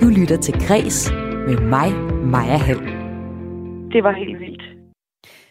[0.00, 1.10] Du lytter til Græs
[1.46, 1.92] med mig,
[2.24, 2.78] Maja Hall.
[3.92, 4.62] Det var helt vildt.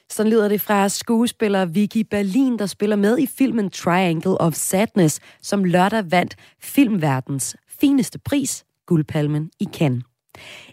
[0.10, 5.20] Sådan lyder det fra skuespiller Vicky Berlin, der spiller med i filmen Triangle of Sadness,
[5.42, 10.04] som lørdag vandt filmverdens fineste pris, Guldpalmen i Cannes.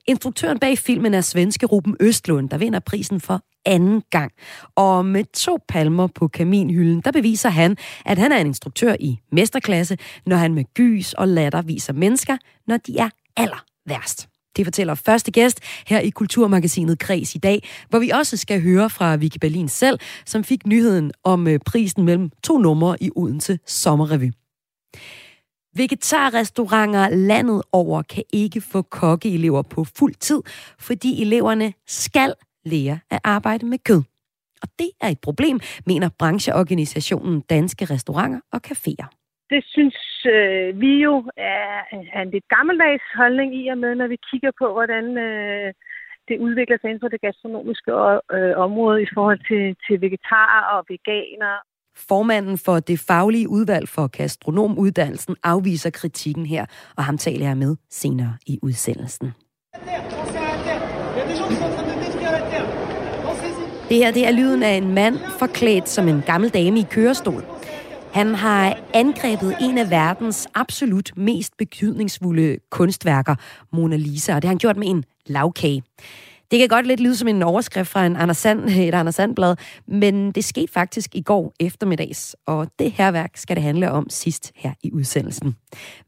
[0.07, 4.33] Instruktøren bag filmen er svenske Ruben Østlund, der vinder prisen for anden gang.
[4.77, 9.19] Og med to palmer på kaminhylden, der beviser han, at han er en instruktør i
[9.33, 14.29] mesterklasse, når han med gys og latter viser mennesker, når de er aller værst.
[14.57, 18.91] Det fortæller første gæst her i Kulturmagasinet Kreds i dag, hvor vi også skal høre
[18.91, 23.59] fra Vicky Berlin selv, som fik nyheden om øh, prisen mellem to numre i Odense
[23.67, 24.31] Sommerrevy.
[25.77, 30.43] Vegetarrestauranter landet over kan ikke få kokkeelever på fuld tid,
[30.79, 34.03] fordi eleverne skal lære at arbejde med kød.
[34.63, 39.07] Og det er et problem, mener brancheorganisationen Danske Restauranter og Caféer.
[39.51, 39.95] Det synes
[40.27, 41.71] øh, vi jo er,
[42.17, 45.73] er en lidt gammeldags holdning i og med, når vi kigger på, hvordan øh,
[46.29, 47.93] det udvikler sig inden for det gastronomiske
[48.37, 51.55] øh, område i forhold til, til vegetarer og veganer.
[52.09, 57.77] Formanden for det faglige udvalg for gastronomuddannelsen afviser kritikken her, og ham taler jeg med
[57.91, 59.33] senere i udsendelsen.
[63.89, 67.54] Det her det er lyden af en mand forklædt som en gammel dame i kørestol.
[68.15, 73.35] Han har angrebet en af verdens absolut mest betydningsfulde kunstværker,
[73.73, 75.83] Mona Lisa, og det har han gjort med en lavkage.
[76.51, 79.57] Det kan godt lidt lyde som en overskrift fra en Anders Sand, et Anders Sandblad,
[79.89, 84.11] men det skete faktisk i går eftermiddags, og det her værk skal det handle om
[84.11, 85.57] sidst her i udsendelsen.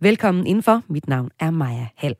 [0.00, 0.82] Velkommen indenfor.
[0.88, 2.14] Mit navn er Maja Hall.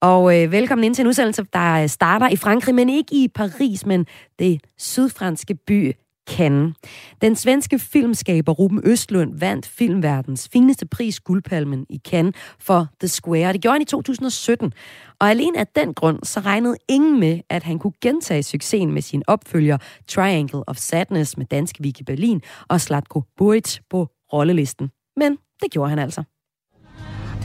[0.00, 3.86] Og øh, velkommen ind til en udsendelse, der starter i Frankrig, men ikke i Paris,
[3.86, 4.06] men
[4.38, 5.92] det sydfranske by
[6.30, 6.74] Cannes.
[7.22, 13.52] Den svenske filmskaber Ruben Østlund vandt filmverdens fineste pris, Guldpalmen i Cannes, for The Square.
[13.52, 14.72] Det gjorde han i 2017.
[15.20, 19.02] Og alene af den grund, så regnede ingen med, at han kunne gentage succesen med
[19.02, 19.78] sin opfølger
[20.08, 24.90] Triangle of Sadness med danske Vicky Berlin og Slatko Buric på rollelisten.
[25.16, 26.22] Men det gjorde han altså.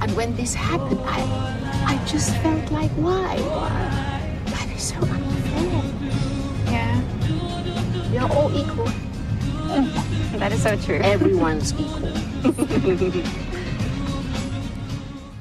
[0.02, 1.22] And when this happened, I,
[1.94, 3.36] I just felt like, why?
[3.36, 3.80] Why?
[4.46, 5.17] That is so
[8.18, 8.88] We are all equal.
[10.40, 11.00] That is so true.
[11.00, 12.12] Everyone's equal.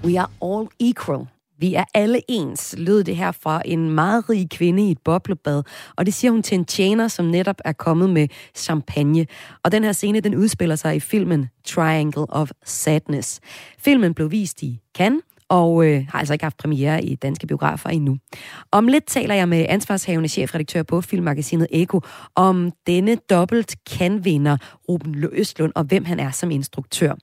[0.04, 1.26] We are all equal.
[1.58, 5.62] Vi er alle ens, lød det her fra en meget rig kvinde i et boblebad.
[5.96, 9.26] Og det siger hun til en tjener, som netop er kommet med champagne.
[9.62, 13.40] Og den her scene, den udspiller sig i filmen Triangle of Sadness.
[13.78, 17.88] Filmen blev vist i Cannes, og øh, har altså ikke haft premiere i danske biografer
[17.88, 18.16] endnu.
[18.72, 22.00] Om lidt taler jeg med ansvarshavende chefredaktør på filmmagasinet Eko
[22.34, 24.56] om denne dobbelt kan-vinder
[24.88, 27.14] Ruben Østlund og hvem han er som instruktør.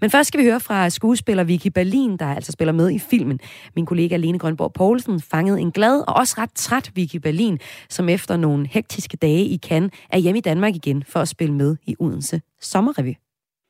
[0.00, 3.40] Men først skal vi høre fra skuespiller Vicky Berlin, der altså spiller med i filmen.
[3.76, 7.58] Min kollega Lene Grønborg Poulsen fangede en glad og også ret træt Vicky Berlin,
[7.90, 11.54] som efter nogle hektiske dage i Cannes er hjemme i Danmark igen for at spille
[11.54, 13.14] med i Odense Sommerrevy.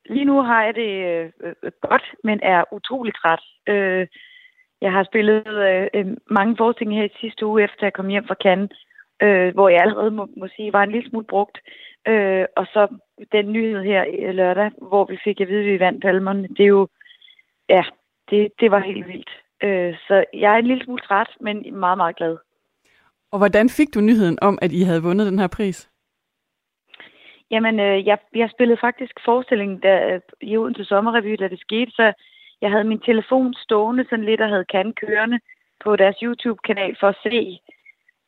[0.06, 3.42] Lige nu har jeg det øh, øh godt, men er utrolig træt.
[3.68, 4.06] Øh,
[4.80, 8.26] jeg har spillet øh, øh, mange forestillinger her i sidste uge, efter jeg kom hjem
[8.26, 8.86] fra Cannes,
[9.22, 11.58] øh, hvor jeg allerede må, må sige, var en lille smule brugt.
[12.08, 12.88] Øh, og så
[13.32, 16.48] den nyhed her lørdag, hvor vi fik at vide, at vi vandt palmerne.
[16.48, 16.88] Det er jo,
[17.68, 17.84] ja,
[18.30, 19.30] det, det var helt vildt.
[19.62, 22.36] Øh, så jeg er en lille smule træt, men meget, meget glad.
[23.32, 25.90] Og hvordan fik du nyheden om, at I havde vundet den her pris?
[27.54, 31.90] Jamen, øh, jeg, jeg spillede faktisk forestillingen der, øh, i Odense Sommerrevy, da det skete,
[31.90, 32.12] så
[32.60, 35.38] jeg havde min telefon stående sådan lidt og havde kan kørende
[35.84, 37.58] på deres YouTube-kanal for at se.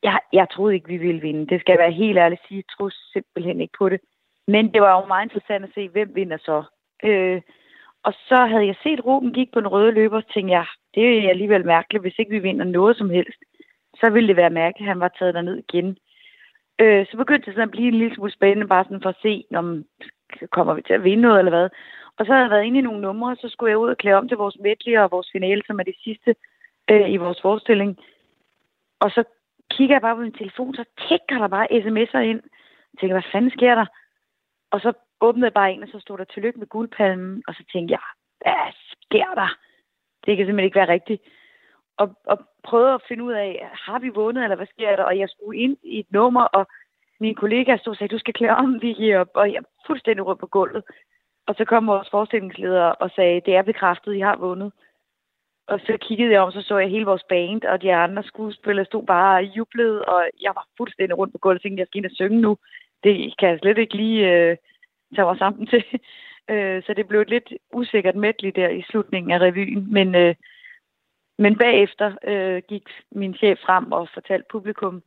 [0.03, 1.47] Jeg, jeg troede ikke, vi ville vinde.
[1.47, 2.57] Det skal jeg være helt ærlig sige.
[2.57, 3.99] Jeg troede simpelthen ikke på det.
[4.47, 6.63] Men det var jo meget interessant at se, hvem vinder så.
[7.03, 7.41] Øh,
[8.03, 10.65] og så havde jeg set, Ruben gik på en røde løber, og tænkte jeg,
[10.95, 13.39] det er alligevel mærkeligt, hvis ikke vi vinder noget som helst.
[13.99, 15.97] Så ville det være mærkeligt, at han var taget derned igen.
[16.79, 19.21] Øh, så begyndte det sådan at blive en lille smule spændende, bare sådan for at
[19.21, 19.85] se, om
[20.51, 21.69] kommer vi til at vinde noget eller hvad.
[22.17, 24.15] Og så havde jeg været inde i nogle numre, så skulle jeg ud og klæde
[24.15, 26.35] om til vores medley og vores finale, som er det sidste
[26.91, 27.97] øh, i vores forestilling.
[28.99, 29.23] Og så
[29.71, 32.41] kigger jeg bare på min telefon, så tækker der bare sms'er ind.
[32.93, 33.85] Jeg tænker, hvad fanden sker der?
[34.71, 37.43] Og så åbnede jeg bare en, og så stod der tillykke med guldpalmen.
[37.47, 38.03] Og så tænkte jeg,
[38.41, 39.57] hvad sker der?
[40.25, 41.21] Det kan simpelthen ikke være rigtigt.
[41.97, 45.03] Og, og prøvede at finde ud af, har vi vundet, eller hvad sker der?
[45.03, 46.67] Og jeg skulle ind i et nummer, og
[47.19, 49.27] min kollega stod og sagde, du skal klæde om, vi giver op.
[49.33, 50.83] Og jeg er fuldstændig rundt på gulvet.
[51.47, 54.71] Og så kom vores forestillingsleder og sagde, det er bekræftet, I har vundet.
[55.67, 58.85] Og så kiggede jeg om, så så jeg hele vores band, og de andre skuespillere
[58.85, 61.97] stod bare og jublede, og jeg var fuldstændig rundt på gulvet og tænkte, jeg skal
[61.97, 62.57] ind og synge nu.
[63.03, 64.57] Det kan jeg slet ikke lige øh,
[65.15, 65.83] tage mig sammen til.
[66.49, 69.93] Øh, så det blev et lidt usikkert medley der i slutningen af revyen.
[69.93, 70.35] Men øh,
[71.37, 75.03] men bagefter øh, gik min chef frem og fortalte publikum,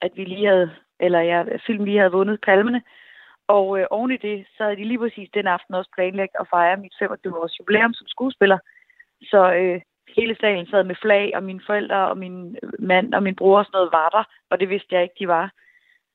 [0.00, 0.70] at vi lige havde,
[1.00, 2.82] eller ja, film lige havde vundet palmene.
[3.46, 6.48] Og øh, oven i det, så havde de lige præcis den aften også planlagt at
[6.50, 8.58] fejre mit 25-års jubilæum som skuespiller.
[9.22, 9.80] Så øh,
[10.16, 13.64] hele salen sad med flag, og mine forældre og min mand og min bror og
[13.64, 15.52] sådan noget var der, og det vidste jeg ikke, de var.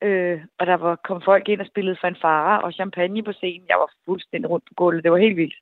[0.01, 3.67] Øh, og der var, kom folk ind og spillede fanfare og champagne på scenen.
[3.69, 5.03] Jeg var fuldstændig rundt på gulvet.
[5.03, 5.55] Det var helt vildt.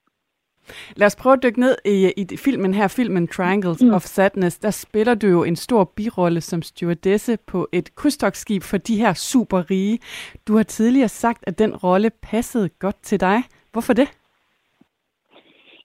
[0.96, 3.94] Lad os prøve at dykke ned i, i filmen her, filmen Triangles mm.
[3.94, 4.60] of Sadness.
[4.60, 9.14] Der spiller du jo en stor birolle som stewardesse på et krydstogsskib for de her
[9.14, 10.00] super rige.
[10.48, 13.38] Du har tidligere sagt, at den rolle passede godt til dig.
[13.72, 14.18] Hvorfor det?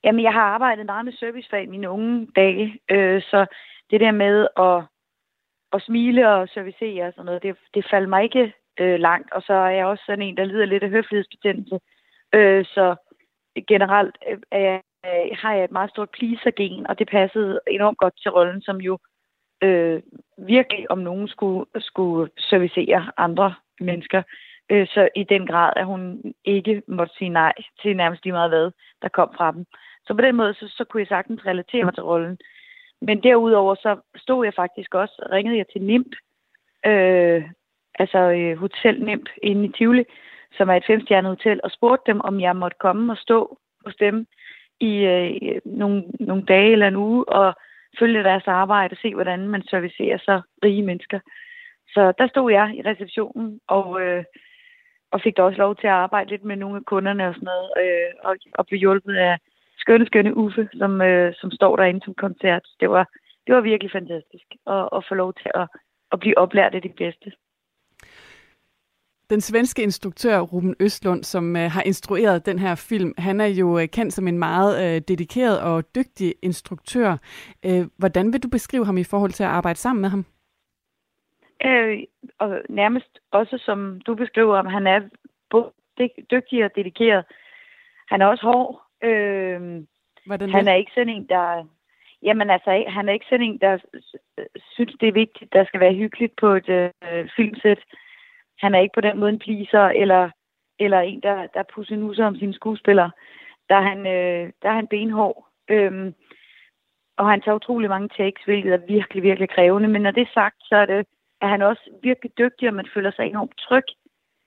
[0.04, 3.46] Jamen, jeg har arbejdet meget med servicefag i mine unge dage, øh, så
[3.90, 4.82] det der med at,
[5.72, 9.32] at smile og servicere og sådan noget, det, det faldt mig ikke øh, langt.
[9.32, 11.78] Og så er jeg også sådan en, der lider lidt af høflighedsbetændelse.
[12.34, 12.96] Øh, så
[13.68, 14.82] generelt øh, er jeg,
[15.32, 18.98] har jeg et meget stort pleaser-gen, og det passede enormt godt til rollen, som jo
[19.62, 20.02] øh,
[20.38, 24.22] virkelig om nogen skulle, skulle servicere andre mennesker.
[24.70, 28.50] Øh, så i den grad, at hun ikke måtte sige nej til nærmest lige meget
[28.50, 28.70] hvad,
[29.02, 29.64] der kom fra dem.
[30.06, 32.38] Så på den måde, så, så kunne jeg sagtens relatere mig til rollen.
[33.00, 36.12] Men derudover, så stod jeg faktisk også, ringede jeg til NIMP,
[36.86, 37.44] øh,
[37.98, 40.04] altså øh, Hotel NIMP inde i Tivoli,
[40.52, 43.96] som er et femstjernet hotel, og spurgte dem, om jeg måtte komme og stå hos
[43.96, 44.26] dem
[44.80, 47.54] i øh, nogle, nogle dage eller en uge, og
[47.98, 51.20] følge deres arbejde og se, hvordan man servicerer så rige mennesker.
[51.94, 54.24] Så der stod jeg i receptionen, og, øh,
[55.10, 57.44] og fik da også lov til at arbejde lidt med nogle af kunderne og sådan
[57.44, 59.38] noget, øh, og, og blev hjulpet af
[59.78, 62.64] skønne, skønne Uffe, som, øh, som står derinde som koncert.
[62.80, 63.08] Det var,
[63.46, 65.68] det var virkelig fantastisk at, at få lov til at,
[66.12, 67.32] at blive oplært af de bedste.
[69.30, 73.78] Den svenske instruktør Ruben Østlund, som øh, har instrueret den her film, han er jo
[73.78, 77.16] øh, kendt som en meget øh, dedikeret og dygtig instruktør.
[77.66, 80.24] Øh, hvordan vil du beskrive ham i forhold til at arbejde sammen med ham?
[81.64, 81.98] Øh,
[82.38, 85.00] og nærmest også som du beskriver ham, han er
[85.50, 85.72] både
[86.30, 87.24] dygtig og dedikeret.
[88.08, 88.82] Han er også hård.
[89.04, 89.60] Øh,
[90.26, 91.68] Hvordan han er ikke sådan en, der...
[92.22, 93.78] Jamen altså, han er ikke sådan en, der
[94.74, 97.78] synes, det er vigtigt, der skal være hyggeligt på et øh, filmsæt
[98.58, 100.30] han er ikke på den måde en pleaser, eller,
[100.78, 103.10] eller en, der, der pusser nu om sine skuespillere.
[103.68, 105.48] Der er han, øh, der er han benhård.
[105.68, 106.14] Øhm,
[107.16, 109.88] og han tager utrolig mange takes, hvilket er virkelig, virkelig krævende.
[109.88, 111.06] Men når det er sagt, så er, det,
[111.40, 113.84] er han også virkelig dygtig, og man føler sig enormt tryg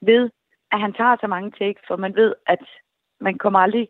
[0.02, 0.30] ved,
[0.72, 2.64] at han tager så mange takes, for man ved, at
[3.20, 3.88] man kommer aldrig,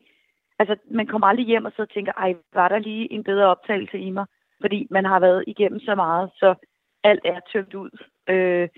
[0.60, 4.00] altså, man kommer aldrig hjem og så tænker, ej, var der lige en bedre optagelse
[4.00, 4.26] i mig?
[4.62, 6.56] Fordi man har været igennem så meget, så
[7.04, 7.90] alt er tømt ud.
[8.30, 8.70] Øh,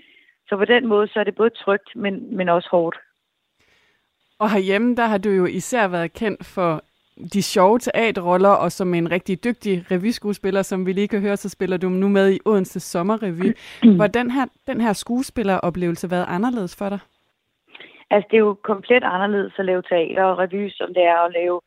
[0.48, 2.96] så på den måde, så er det både trygt, men, men også hårdt.
[4.38, 6.82] Og herhjemme, der har du jo især været kendt for
[7.34, 11.48] de sjove teaterroller, og som en rigtig dygtig revyskuespiller, som vi lige kan høre, så
[11.48, 13.56] spiller du nu med i Odense Sommerrevy.
[13.98, 16.98] Hvordan har den her skuespilleroplevelse været anderledes for dig?
[18.10, 21.32] Altså, det er jo komplet anderledes at lave teater og revy, som det er at
[21.32, 21.60] lave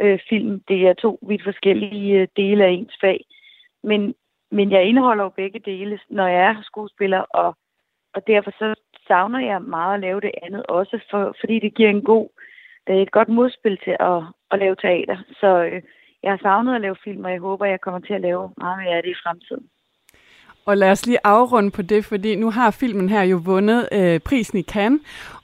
[0.00, 0.60] øh, film.
[0.68, 3.24] Det er to vidt forskellige øh, dele af ens fag.
[3.82, 4.14] Men,
[4.50, 7.56] men jeg indeholder jo begge dele, når jeg er skuespiller og
[8.14, 8.74] og derfor så
[9.06, 12.28] savner jeg meget at lave det andet også, for, fordi det giver en god,
[12.86, 15.18] det er et godt modspil til at, at lave teater.
[15.40, 15.82] Så øh,
[16.22, 18.78] jeg har savnet at lave film, og jeg håber, jeg kommer til at lave meget
[18.78, 19.66] mere af det i fremtiden.
[20.68, 24.20] Og lad os lige afrunde på det, fordi nu har filmen her jo vundet øh,
[24.20, 25.00] prisen i Cannes,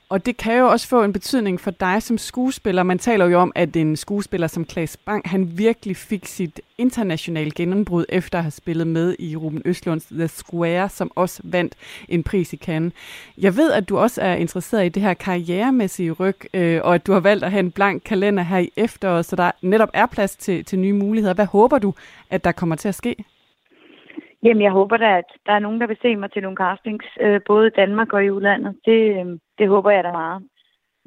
[0.08, 2.82] og det kan jo også få en betydning for dig som skuespiller.
[2.82, 7.50] Man taler jo om, at en skuespiller som Claes Bang, han virkelig fik sit internationale
[7.50, 11.74] gennembrud efter at have spillet med i Ruben Østlunds The Square, som også vandt
[12.08, 12.92] en pris i Cannes.
[13.38, 17.06] Jeg ved, at du også er interesseret i det her karrieremæssige ryg, øh, og at
[17.06, 20.06] du har valgt at have en blank kalender her i efteråret, så der netop er
[20.06, 21.34] plads til, til nye muligheder.
[21.34, 21.94] Hvad håber du,
[22.30, 23.24] at der kommer til at ske?
[24.44, 27.06] Jamen, jeg håber da, at der er nogen, der vil se mig til nogle castings,
[27.20, 28.78] øh, både i Danmark og i udlandet.
[28.84, 30.42] Det, øh, det håber jeg da meget.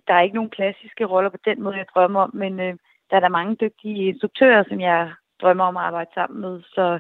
[0.08, 2.76] Der er ikke nogen klassiske roller på den måde, jeg drømmer om, men øh,
[3.10, 6.62] der er der mange dygtige instruktører, som jeg drømmer om at arbejde sammen med.
[6.62, 7.00] Så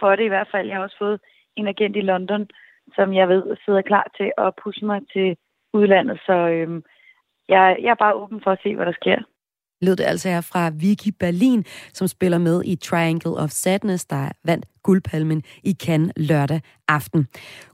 [0.00, 1.20] for det i hvert fald, jeg har også fået
[1.56, 2.48] en agent i London,
[2.94, 5.36] som jeg ved sidder klar til at pushe mig til
[5.72, 6.20] udlandet.
[6.26, 6.82] Så øh,
[7.48, 9.18] jeg, jeg er bare åben for at se, hvad der sker
[9.80, 14.28] lød det altså her fra Vicky Berlin, som spiller med i Triangle of Sadness, der
[14.44, 17.26] vandt guldpalmen i Cannes lørdag aften.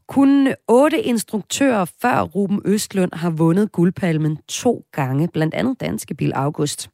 [0.08, 6.32] Kun otte instruktører før Ruben Østlund har vundet guldpalmen to gange, blandt andet danske Bil
[6.32, 6.90] August.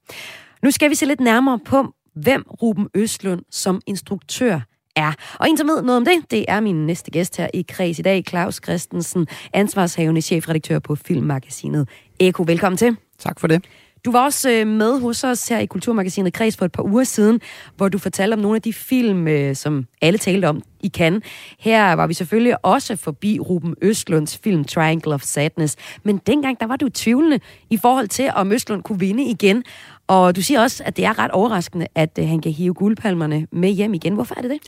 [0.62, 4.60] Nu skal vi se lidt nærmere på, hvem Ruben Østlund som instruktør
[4.96, 5.12] er.
[5.38, 7.98] Og en, som ved noget om det, det er min næste gæst her i Kreds
[7.98, 11.88] i dag, Claus Christensen, ansvarshavende chefredaktør på filmmagasinet
[12.20, 12.44] Eko.
[12.46, 12.96] Velkommen til.
[13.18, 13.64] Tak for det.
[14.08, 17.04] Du var også øh, med hos os her i Kulturmagasinet Kreds for et par uger
[17.04, 17.40] siden,
[17.76, 21.22] hvor du fortalte om nogle af de film, øh, som alle talte om i Cannes.
[21.58, 25.76] Her var vi selvfølgelig også forbi Ruben Østlunds film Triangle of Sadness.
[26.04, 29.64] Men dengang, der var du tvivlende i forhold til, om Østlund kunne vinde igen.
[30.06, 33.46] Og du siger også, at det er ret overraskende, at øh, han kan hive guldpalmerne
[33.52, 34.14] med hjem igen.
[34.14, 34.58] Hvorfor er det det?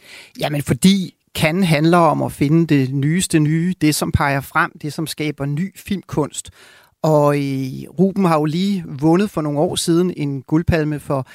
[0.40, 4.92] Jamen, fordi kan handler om at finde det nyeste nye, det som peger frem, det
[4.92, 6.50] som skaber ny filmkunst.
[7.02, 11.26] Og øh, Ruben har jo lige vundet for nogle år siden en guldpalme for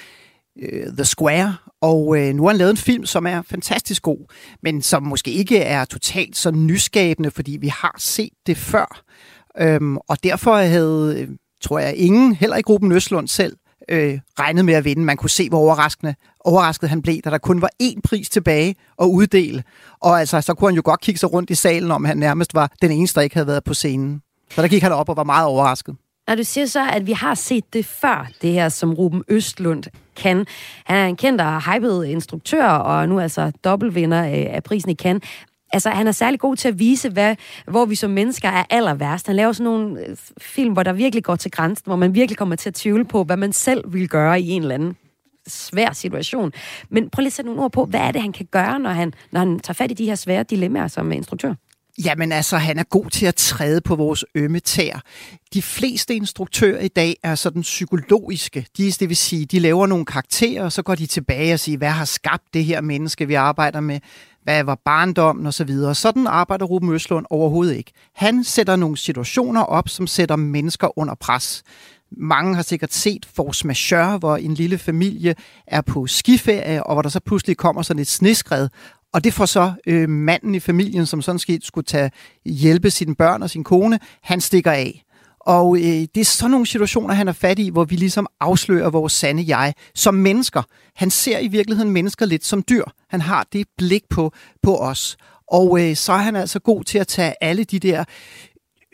[0.62, 4.34] øh, The Square, og øh, nu har han lavet en film, som er fantastisk god,
[4.63, 9.03] men som måske ikke er totalt så nyskabende, fordi vi har set det før.
[9.60, 11.29] Øhm, og derfor havde, øh,
[11.62, 13.57] tror jeg, ingen, heller ikke Ruben Østlund selv,
[13.89, 15.03] øh, regnet med at vinde.
[15.03, 18.75] Man kunne se, hvor overraskende, overrasket han blev, da der kun var én pris tilbage
[19.01, 19.63] at uddele.
[20.01, 22.53] Og altså, så kunne han jo godt kigge sig rundt i salen, om han nærmest
[22.53, 24.22] var den eneste, der ikke havde været på scenen.
[24.52, 25.96] Så der gik han op og var meget overrasket.
[26.28, 29.84] Og du siger så, at vi har set det før, det her, som Ruben Østlund
[30.16, 30.46] kan.
[30.86, 34.96] Han er en kendt og hyped instruktør, og nu altså dobbeltvinder øh, af prisen i
[34.96, 35.24] Cannes.
[35.74, 37.36] Altså, han er særlig god til at vise, hvad,
[37.68, 39.28] hvor vi som mennesker er aller værst.
[39.28, 42.38] Han laver sådan nogle øh, film, hvor der virkelig går til grænsen, hvor man virkelig
[42.38, 44.98] kommer til at tvivle på, hvad man selv vil gøre i en eller anden
[45.48, 46.52] svær situation.
[46.90, 48.90] Men prøv lige at sætte nogle ord på, hvad er det, han kan gøre, når
[48.90, 51.54] han, når han tager fat i de her svære dilemmaer som instruktør?
[52.04, 55.02] Jamen altså, han er god til at træde på vores ømme tær.
[55.54, 58.68] De fleste instruktører i dag er sådan psykologiske.
[58.78, 61.78] De, det vil sige, de laver nogle karakterer, og så går de tilbage og siger,
[61.78, 64.00] hvad har skabt det her menneske, vi arbejder med?
[64.44, 65.70] Hvad var barndommen osv.?
[65.94, 67.92] Sådan arbejder Ruben Østlund overhovedet ikke.
[68.16, 71.64] Han sætter nogle situationer op, som sætter mennesker under pres.
[72.18, 75.36] Mange har sikkert set Force Majeure, hvor en lille familie
[75.68, 78.70] er på skiferie, og hvor der så pludselig kommer sådan et sneskred,
[79.15, 82.12] og det får så øh, manden i familien, som sådan set skulle tage
[82.45, 85.03] hjælpe sine børn og sin kone, han stikker af.
[85.39, 88.89] Og øh, det er sådan nogle situationer, han er fat i, hvor vi ligesom afslører
[88.89, 90.62] vores sande jeg som mennesker.
[90.95, 92.84] Han ser i virkeligheden mennesker lidt som dyr.
[93.10, 94.31] Han har det blik på,
[94.63, 95.17] på os.
[95.51, 98.03] Og øh, så er han altså god til at tage alle de der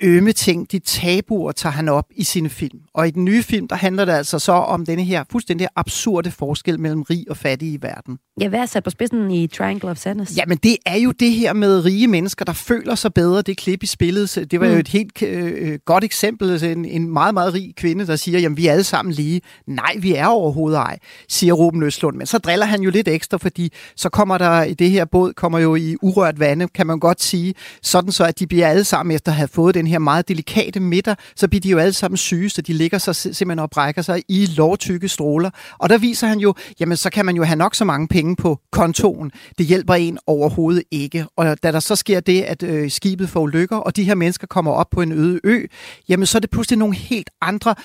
[0.01, 2.79] ømme ting, de tabuer, tager han op i sine film.
[2.93, 6.31] Og i den nye film, der handler det altså så om denne her fuldstændig absurde
[6.31, 8.17] forskel mellem rig og fattig i verden.
[8.41, 10.37] Ja, hvad er sat på spidsen i Triangle of Sadness?
[10.37, 13.41] Jamen, det er jo det her med rige mennesker, der føler sig bedre.
[13.41, 14.73] Det klip i spillet, det var mm.
[14.73, 16.51] jo et helt øh, godt eksempel.
[16.51, 19.41] Altså en, en meget, meget rig kvinde, der siger, jamen, vi er alle sammen lige.
[19.67, 20.97] Nej, vi er overhovedet ej,
[21.29, 22.17] siger Ruben Østlund.
[22.17, 25.33] Men så driller han jo lidt ekstra, fordi så kommer der, i det her båd
[25.33, 28.83] kommer jo i urørt vande, kan man godt sige, sådan så, at de bliver alle
[28.83, 31.93] sammen, efter at have fået den her meget delikate midter, så bliver de jo alle
[31.93, 35.49] sammen syge, så de ligger sig simpelthen og brækker sig i lovtykke stråler.
[35.79, 38.35] Og der viser han jo, jamen så kan man jo have nok så mange penge
[38.35, 39.31] på kontoen.
[39.57, 41.25] Det hjælper en overhovedet ikke.
[41.35, 44.47] Og da der så sker det, at øh, skibet får lykker, og de her mennesker
[44.47, 45.65] kommer op på en øde ø,
[46.09, 47.75] jamen så er det pludselig nogle helt andre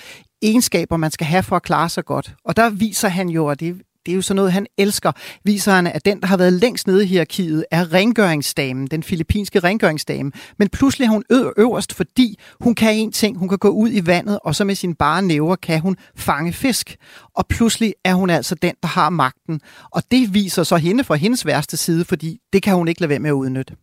[0.41, 2.33] egenskaber, man skal have for at klare sig godt.
[2.45, 5.11] Og der viser han jo, og det det er jo sådan noget, han elsker,
[5.43, 9.59] viser han, at den, der har været længst nede i hierarkiet, er rengøringsdamen, den filippinske
[9.59, 10.31] rengøringsdame.
[10.59, 13.37] Men pludselig er hun ø- øverst, fordi hun kan en ting.
[13.37, 16.53] Hun kan gå ud i vandet, og så med sine bare næver kan hun fange
[16.53, 16.95] fisk.
[17.35, 19.61] Og pludselig er hun altså den, der har magten.
[19.91, 23.09] Og det viser så hende fra hendes værste side, fordi det kan hun ikke lade
[23.09, 23.73] være med at udnytte.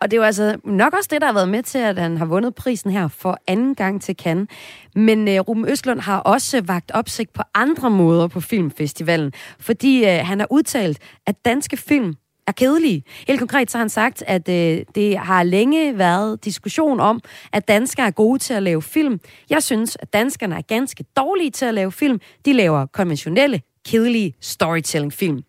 [0.00, 2.16] Og det er jo altså nok også det, der har været med til, at han
[2.16, 4.48] har vundet prisen her for anden gang til Cannes.
[4.94, 10.26] Men øh, Ruben Østlund har også vagt opsigt på andre måder på filmfestivalen, fordi øh,
[10.26, 12.14] han har udtalt, at danske film
[12.46, 13.02] er kedelige.
[13.28, 17.20] Helt konkret så har han sagt, at øh, det har længe været diskussion om,
[17.52, 19.20] at danskere er gode til at lave film.
[19.50, 22.20] Jeg synes, at danskerne er ganske dårlige til at lave film.
[22.44, 25.42] De laver konventionelle, kedelige storytelling-film.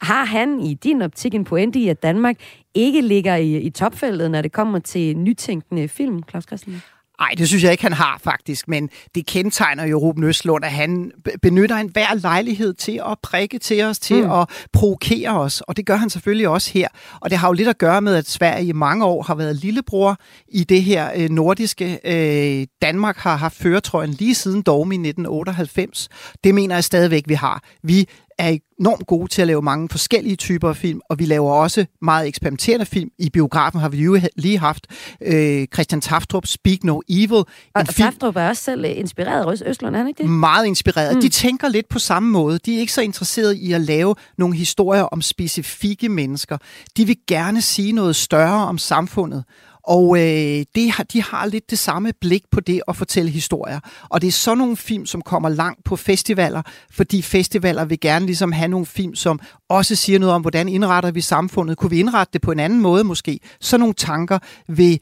[0.00, 2.36] Har han i din optik en pointe i, at Danmark
[2.74, 6.82] ikke ligger i, i topfeltet, når det kommer til nytænkende film, Claus Christensen?
[7.22, 10.72] Nej, det synes jeg ikke, han har faktisk, men det kendetegner jo Ruben Østlund, at
[10.72, 11.12] han
[11.42, 14.32] benytter en hver lejlighed til at prikke til os, til mm.
[14.32, 16.88] at provokere os, og det gør han selvfølgelig også her.
[17.20, 19.56] Og det har jo lidt at gøre med, at Sverige i mange år har været
[19.56, 20.16] lillebror
[20.48, 22.00] i det her øh, nordiske.
[22.04, 26.08] Øh, Danmark har haft føretrøjen lige siden Dogme i 1998.
[26.44, 27.62] Det mener jeg stadigvæk, vi har.
[27.82, 28.08] Vi
[28.42, 31.86] er enormt gode til at lave mange forskellige typer af film, og vi laver også
[32.02, 33.10] meget eksperimenterende film.
[33.18, 34.86] I biografen har vi jo lige haft
[35.22, 37.32] øh, Christian Taftrup, Speak No Evil.
[37.32, 40.30] Og, og film, Taftrup er også selv inspireret af Østland, er han ikke det?
[40.30, 41.14] Meget inspireret.
[41.14, 41.20] Mm.
[41.20, 42.58] De tænker lidt på samme måde.
[42.58, 46.58] De er ikke så interesserede i at lave nogle historier om specifikke mennesker.
[46.96, 49.44] De vil gerne sige noget større om samfundet.
[49.84, 53.80] Og øh, det har, de har lidt det samme blik på det at fortælle historier.
[54.08, 58.26] Og det er sådan nogle film, som kommer langt på festivaler, fordi festivaler vil gerne
[58.26, 61.76] ligesom have nogle film, som også siger noget om, hvordan indretter vi samfundet.
[61.76, 63.40] Kunne vi indrette det på en anden måde måske?
[63.60, 65.00] Så nogle tanker vil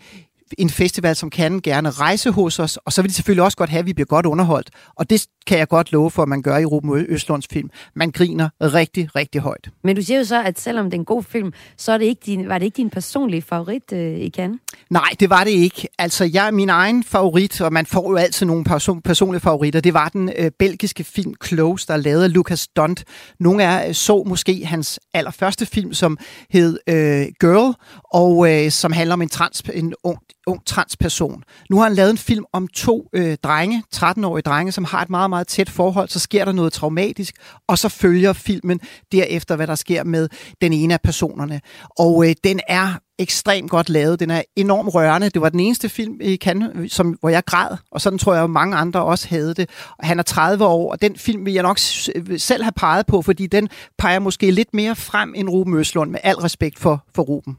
[0.59, 3.71] en festival, som kan gerne rejse hos os, og så vil de selvfølgelig også godt
[3.71, 4.71] have, at vi bliver godt underholdt.
[4.97, 7.71] Og det kan jeg godt love for, at man gør i Ruben Østlunds film.
[7.95, 9.71] Man griner rigtig, rigtig højt.
[9.85, 12.05] Men du siger jo så, at selvom det er en god film, så er det
[12.05, 14.61] ikke din, var det ikke din personlige favorit øh, i Cannes?
[14.91, 15.89] Nej, det var det ikke.
[15.99, 19.81] Altså, jeg er min egen favorit, og man får jo altid nogle person, personlige favoritter.
[19.81, 23.05] Det var den øh, belgiske film Close, der lavede Lucas Dunt.
[23.41, 26.19] Nogle af jer så måske hans allerførste film, som
[26.51, 27.75] hed øh, Girl,
[28.15, 30.19] og øh, som handler om en, trans, en ung,
[30.51, 31.43] ung transperson.
[31.71, 35.11] Nu har han lavet en film om to øh, drenge, 13-årige drenge, som har et
[35.11, 36.09] meget, meget tæt forhold.
[36.09, 37.35] Så sker der noget traumatisk,
[37.69, 38.81] og så følger filmen
[39.13, 40.29] derefter, hvad der sker med
[40.61, 41.61] den ene af personerne.
[41.99, 44.21] Og øh, den er ekstremt godt lavet.
[44.21, 45.31] Den er enormt rørende.
[45.31, 48.35] Det var den eneste film i Cannes, øh, som, hvor jeg græd, og sådan tror
[48.35, 49.71] jeg, at mange andre også havde det.
[49.99, 51.79] Og han er 30 år, og den film vil jeg nok
[52.15, 56.11] øh, selv have peget på, fordi den peger måske lidt mere frem end Ruben Østlund,
[56.11, 57.57] med al respekt for, for Ruben.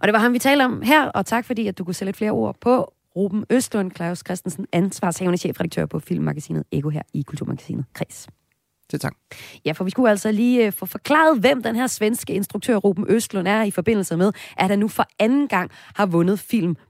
[0.00, 2.08] Og det var ham, vi talte om her, og tak fordi, at du kunne sætte
[2.08, 7.22] lidt flere ord på Ruben Østlund, Claus Christensen, ansvarshavende chefredaktør på filmmagasinet Ego her i
[7.22, 8.28] Kulturmagasinet Kreds.
[8.90, 9.14] Til tak.
[9.64, 13.06] Ja, for vi skulle altså lige uh, få forklaret, hvem den her svenske instruktør Ruben
[13.08, 16.38] Østlund er i forbindelse med, at han nu for anden gang har vundet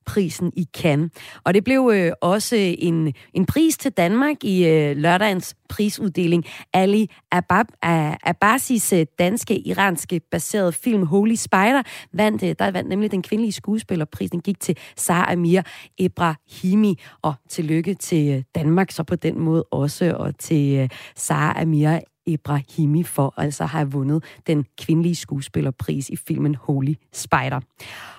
[0.09, 1.11] prisen i Cannes.
[1.45, 6.45] Og det blev øh, også en, en pris til Danmark i øh, lørdagens prisuddeling.
[6.73, 13.11] Ali Abab, Abbasis øh, danske, iranske baserede film Holy Spider vandt, øh, der vandt nemlig
[13.11, 14.31] den kvindelige skuespillerpris.
[14.31, 15.63] Den gik til Sara Amir
[15.99, 21.99] Ebrahimi, og tillykke til øh, Danmark så på den måde også, og til Sara Amir
[22.29, 27.61] Ibrahimi for altså at have vundet den kvindelige skuespillerpris i filmen Holy Spider.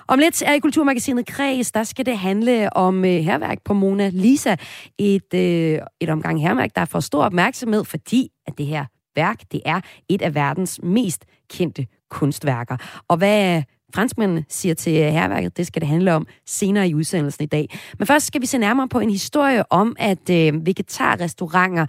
[0.08, 4.10] Om lidt er i Kulturmagasinet Kreds, der skal det handle om øh, herværk på Mona
[4.14, 4.56] Lisa.
[4.98, 8.86] Et, øh, et omgang herværk, der får stor opmærksomhed, fordi at det her
[9.16, 12.78] værk, det er et af verdens mest kendte kunstværker.
[13.08, 13.64] Og hvad
[13.96, 17.80] franskmændene siger til herværket, det skal det handle om senere i udsendelsen i dag.
[18.00, 21.86] Men først skal vi se nærmere på en historie om, at øh, vegetarrestauranter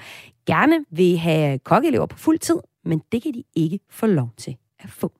[0.47, 4.57] gerne vil have kokkeelever på fuld tid, men det kan de ikke få lov til
[4.80, 5.12] at få.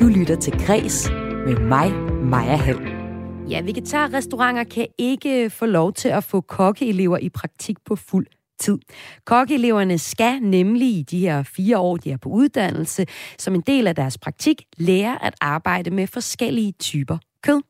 [0.00, 1.10] Du lytter til Græs
[1.46, 3.08] med mig, Maja Hall.
[3.50, 8.26] Ja, vegetarrestauranter kan ikke få lov til at få kokkeelever i praktik på fuld
[8.60, 8.78] tid.
[9.24, 13.06] Kokkeeleverne skal nemlig i de her fire år, de er på uddannelse,
[13.38, 17.62] som en del af deres praktik, lære at arbejde med forskellige typer kød.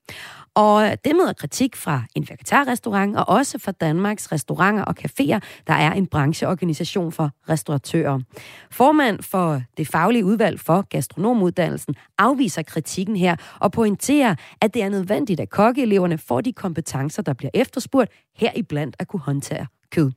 [0.55, 5.75] Og det møder kritik fra en vegetarrestaurant, og også fra Danmarks restauranter og caféer, der
[5.75, 8.21] er en brancheorganisation for restauratører.
[8.71, 14.89] Formand for det faglige udvalg for gastronomuddannelsen afviser kritikken her og pointerer, at det er
[14.89, 20.11] nødvendigt, at kokkeeleverne får de kompetencer, der bliver efterspurgt, heriblandt at kunne håndtere kød.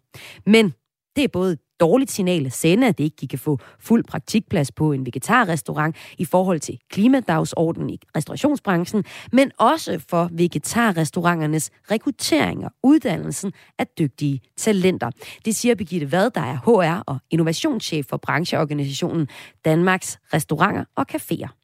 [0.45, 0.73] Men
[1.15, 4.91] det er både dårligt signal at sende, at det ikke kan få fuld praktikplads på
[4.91, 13.53] en vegetarrestaurant i forhold til klimadagsordenen i restaurationsbranchen, men også for vegetarrestauranternes rekruttering og uddannelsen
[13.79, 15.11] af dygtige talenter.
[15.45, 19.27] Det siger Birgitte Vad, der er HR og innovationschef for brancheorganisationen
[19.65, 21.60] Danmarks Restauranter og Caféer.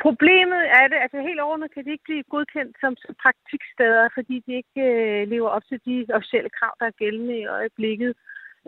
[0.00, 4.52] Problemet er det, altså helt overordnet kan de ikke blive godkendt som praktiksteder, fordi de
[4.54, 8.14] ikke øh, lever op til de officielle krav, der er gældende i øjeblikket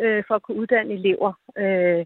[0.00, 1.32] øh, for at kunne uddanne elever.
[1.58, 2.04] Øh,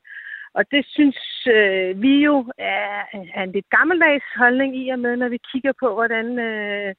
[0.54, 3.04] og det synes øh, vi jo er,
[3.34, 6.94] er en lidt gammeldags holdning i og med, når vi kigger på, hvordan øh,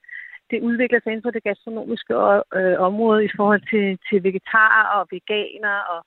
[0.51, 2.13] det udvikler sig inden for det gastronomiske
[2.59, 6.05] øh, område i forhold til, til vegetarer og veganer og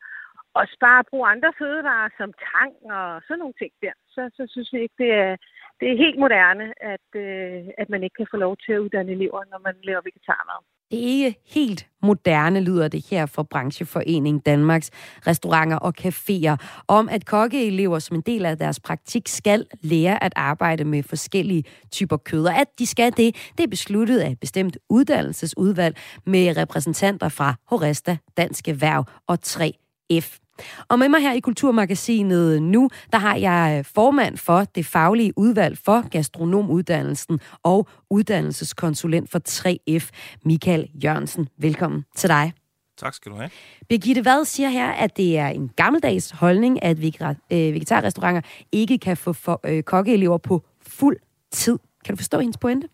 [0.55, 3.95] også bare bruge andre fødevarer som tang og sådan nogle ting der.
[4.15, 5.37] Så, så synes vi ikke, det er,
[5.81, 9.13] det er helt moderne, at, øh, at man ikke kan få lov til at uddanne
[9.13, 10.59] elever, når man laver vegetarmad.
[10.91, 14.91] Det er ikke helt moderne, lyder det her fra Brancheforening Danmarks
[15.27, 20.33] restauranter og caféer, om at kokkeelever som en del af deres praktik skal lære at
[20.37, 22.45] arbejde med forskellige typer kød.
[22.45, 27.55] Og at de skal det, det er besluttet af et bestemt uddannelsesudvalg med repræsentanter fra
[27.71, 30.42] Horesta, Dansk Erhverv og 3F.
[30.89, 35.79] Og med mig her i Kulturmagasinet nu, der har jeg formand for det faglige udvalg
[35.79, 40.09] for gastronomuddannelsen og uddannelseskonsulent for 3F,
[40.45, 41.49] Michael Jørgensen.
[41.59, 42.53] Velkommen til dig.
[42.97, 43.51] Tak skal du have.
[43.89, 47.05] Birgitte Vad siger her, at det er en gammeldags holdning, at øh,
[47.51, 48.41] vegetarrestauranter
[48.73, 51.17] ikke kan få for, øh, kokkeelever på fuld
[51.51, 51.79] tid.
[52.05, 52.89] Kan du forstå hendes pointe?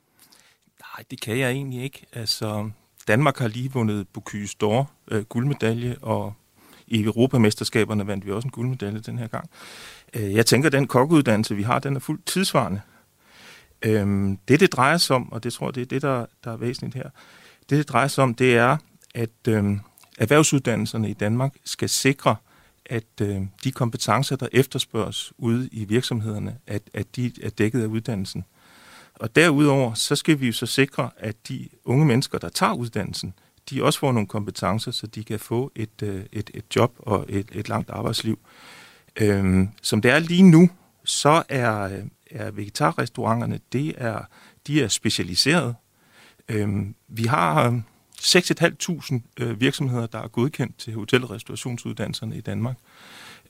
[0.81, 2.07] Nej, det kan jeg egentlig ikke.
[2.12, 2.70] Altså,
[3.09, 6.35] Danmark har lige vundet Bocuse d'Or, øh, guldmedalje, og
[6.90, 9.51] i Europamesterskaberne vandt vi også en guldmedalje den her gang.
[10.14, 12.81] Øh, jeg tænker, at den kokkeuddannelse, vi har, den er fuldt tidsvarende.
[13.83, 16.53] Øhm, det, det drejer sig om, og det tror jeg, det er det, der, der
[16.53, 17.11] er væsentligt her,
[17.70, 18.77] det, det drejer sig om, det er,
[19.14, 19.64] at øh,
[20.18, 22.37] erhvervsuddannelserne i Danmark skal sikre,
[22.87, 27.87] at øh, de kompetencer, der efterspørges ude i virksomhederne, at, at de er dækket af
[27.87, 28.44] uddannelsen.
[29.14, 33.35] og derudover, så skal vi jo så sikre, at de unge mennesker, der tager uddannelsen,
[33.70, 37.26] de også får nogle kompetencer, så de kan få et, øh, et, et job og
[37.28, 38.38] et, et langt arbejdsliv.
[39.16, 40.70] Øhm, som det er lige nu,
[41.04, 44.20] så er, øh, er vegetarrestauranterne, det er,
[44.66, 45.74] de er specialiseret.
[46.48, 47.78] Øhm, vi har øh,
[48.18, 52.76] 6.500 øh, virksomheder, der er godkendt til hotel- og restaurationsuddannelserne i Danmark.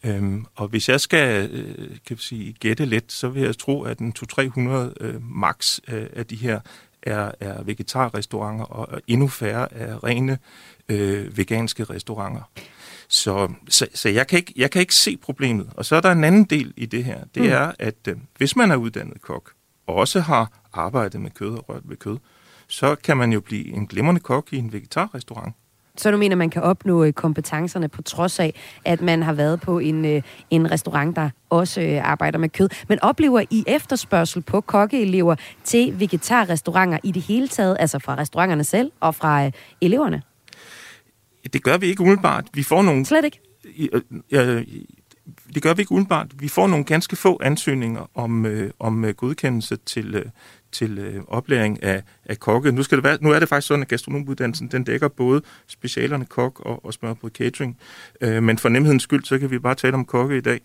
[0.04, 3.98] Øhm, og hvis jeg skal øh, kan sige, gætte lidt, så vil jeg tro, at
[3.98, 4.60] en 200-300
[5.00, 6.60] øh, max øh, af de her
[7.08, 10.38] er, er vegetarrestauranter, og endnu færre er rene
[10.88, 12.50] øh, veganske restauranter.
[13.08, 15.70] Så, så, så jeg, kan ikke, jeg kan ikke se problemet.
[15.74, 17.24] Og så er der en anden del i det her.
[17.34, 17.48] Det mm.
[17.48, 19.52] er, at øh, hvis man er uddannet kok,
[19.86, 22.18] og også har arbejdet med kød og rørt ved kød,
[22.68, 25.54] så kan man jo blive en glimrende kok i en vegetarrestaurant.
[25.98, 29.60] Så du mener, man kan opnå øh, kompetencerne på trods af, at man har været
[29.60, 32.68] på en, øh, en restaurant, der også øh, arbejder med kød.
[32.88, 35.34] Men oplever I efterspørgsel på kokkeelever
[35.64, 40.22] til vegetarrestauranter i det hele taget, altså fra restauranterne selv og fra eleverne?
[41.52, 42.44] Det gør vi ikke umiddelbart.
[42.54, 43.06] Vi får nogle...
[43.06, 43.40] Slet ikke?
[45.54, 46.26] det gør vi ikke umiddelbart.
[46.38, 50.24] Vi får nogle ganske få ansøgninger om, øh, om godkendelse til, øh,
[50.72, 52.72] til øh, oplæring af, af kokke.
[52.72, 56.24] Nu, skal det være, nu er det faktisk sådan, at gastronomuddannelsen den dækker både specialerne
[56.24, 57.78] kok og, og smørbrød catering.
[58.20, 60.60] Øh, men for nemhedens skyld, så kan vi bare tale om kokke i dag.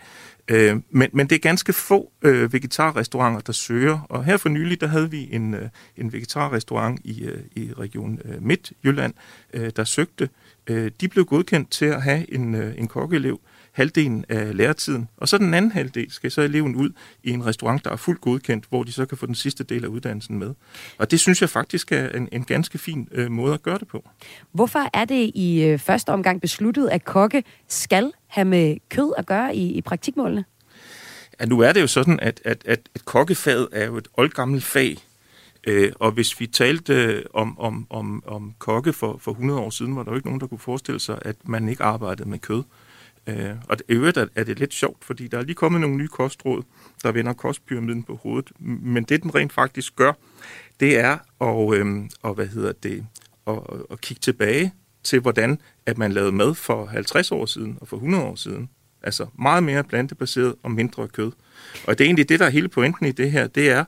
[0.47, 3.99] Øh, men, men det er ganske få øh, vegetarrestauranter, der søger.
[4.09, 8.19] Og her for nylig, der havde vi en, øh, en vegetarrestaurant i, øh, i Region
[8.25, 9.13] øh, Midtjylland,
[9.53, 10.29] øh, der søgte.
[10.67, 13.39] Øh, de blev godkendt til at have en, øh, en kokkeelev,
[13.73, 16.89] halvdelen af læretiden, og så den anden halvdel skal så eleven ud
[17.23, 19.83] i en restaurant, der er fuldt godkendt, hvor de så kan få den sidste del
[19.83, 20.53] af uddannelsen med.
[20.97, 23.87] Og det synes jeg faktisk er en, en ganske fin øh, måde at gøre det
[23.87, 24.09] på.
[24.51, 29.25] Hvorfor er det i øh, første omgang besluttet, at kokke skal have med kød at
[29.25, 30.45] gøre i, i praktikmålene?
[31.39, 34.63] Ja, nu er det jo sådan, at, at, at, at kokkefaget er jo et oldgammelt
[34.63, 34.97] fag,
[35.67, 39.69] Øh, og hvis vi talte øh, om, om, om, om kokke for, for 100 år
[39.69, 42.39] siden, var der jo ikke nogen, der kunne forestille sig, at man ikke arbejdede med
[42.39, 42.63] kød.
[43.27, 46.07] Øh, og i øvrigt er, det lidt sjovt, fordi der er lige kommet nogle nye
[46.07, 46.63] kostråd,
[47.03, 48.51] der vender kostpyramiden på hovedet.
[48.59, 50.13] Men det, den rent faktisk gør,
[50.79, 53.05] det er at, øh, og, hvad hedder det,
[53.47, 53.59] at,
[53.91, 57.97] at kigge tilbage til, hvordan at man lavede mad for 50 år siden og for
[57.97, 58.69] 100 år siden.
[59.03, 61.31] Altså meget mere plantebaseret og mindre kød.
[61.87, 63.85] Og det er egentlig det, der er hele pointen i det her, det er,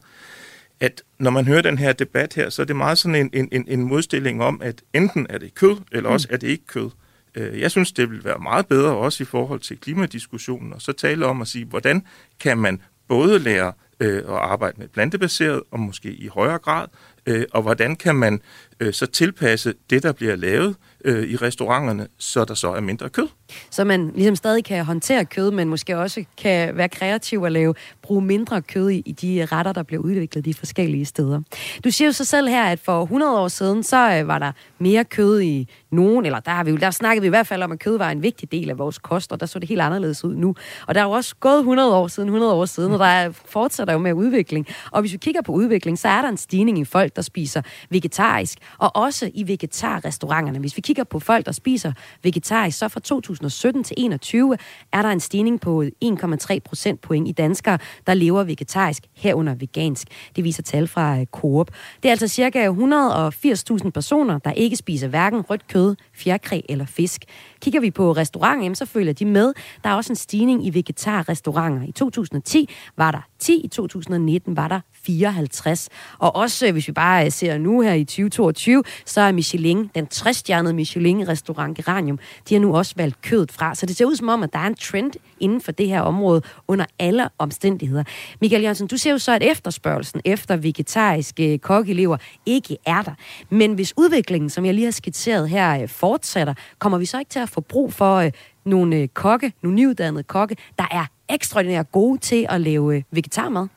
[0.80, 3.65] at når man hører den her debat her, så er det meget sådan en, en,
[3.67, 6.86] en modstilling om, at enten er det kød, eller også er det ikke kød.
[6.86, 7.04] Øh,
[7.36, 10.91] Øh, jeg synes, det vil være meget bedre også i forhold til klimadiskussionen, og så
[10.91, 12.04] tale om at sige, hvordan
[12.39, 16.88] kan man både lære øh, at arbejde med plantebaseret, og måske i højere grad,
[17.26, 18.41] øh, og hvordan kan man
[18.79, 23.09] øh, så tilpasse det, der bliver lavet øh, i restauranterne, så der så er mindre
[23.09, 23.27] kød.
[23.69, 27.73] Så man ligesom stadig kan håndtere kød, men måske også kan være kreativ og lave,
[28.01, 31.41] bruge mindre kød i, i de retter, der bliver udviklet de forskellige steder.
[31.83, 34.51] Du siger jo så selv her, at for 100 år siden, så øh, var der
[34.79, 37.71] mere kød i nogen, eller der, har vi, der snakkede vi i hvert fald om,
[37.71, 40.23] at kød var en vigtig del af vores kost, og der så det helt anderledes
[40.23, 40.55] ud nu.
[40.88, 43.31] Og der er jo også gået 100 år siden, 100 år siden, og der er,
[43.45, 44.67] fortsætter jo med udvikling.
[44.91, 47.61] Og hvis vi kigger på udvikling, så er der en stigning i folk, der spiser
[47.89, 50.60] vegetarisk, og også i vegetarrestauranterne.
[50.60, 54.58] Hvis vi kigger på folk, der spiser vegetarisk, så fra 2017 til 2021
[54.93, 60.08] er der en stigning på 1,3 procentpoint i danskere, der lever vegetarisk herunder vegansk.
[60.36, 61.71] Det viser tal fra øh, Coop.
[62.04, 67.21] Det er altså cirka 180.000 personer, der ikke spiser hverken rødt kød, fjerkræ eller fisk.
[67.62, 69.54] Kigger vi på restauranter, så følger de med.
[69.84, 71.88] Der er også en stigning i vegetarrestauranter.
[71.88, 75.89] I 2010 var der 10, i 2019 var der 54.
[76.19, 79.91] Og også, øh, hvis vi bare øh, ser nu her i 2022, så er Michelin,
[79.95, 83.75] den 60-stjernede Michelin-restaurant Geranium, de har nu også valgt kødet fra.
[83.75, 86.01] Så det ser ud som om, at der er en trend inden for det her
[86.01, 88.03] område under alle omstændigheder.
[88.41, 93.13] Michael Jørgensen, du ser jo så, at efterspørgelsen efter vegetariske øh, kokkelever ikke er der.
[93.49, 97.39] Men hvis udviklingen, som jeg lige har skitseret her, fortsætter, kommer vi så ikke til
[97.39, 98.29] at få brug for
[98.65, 103.67] nogle kokke, nogle nyuddannede kokke, der er ekstraordinært gode til at lave vegetarmad?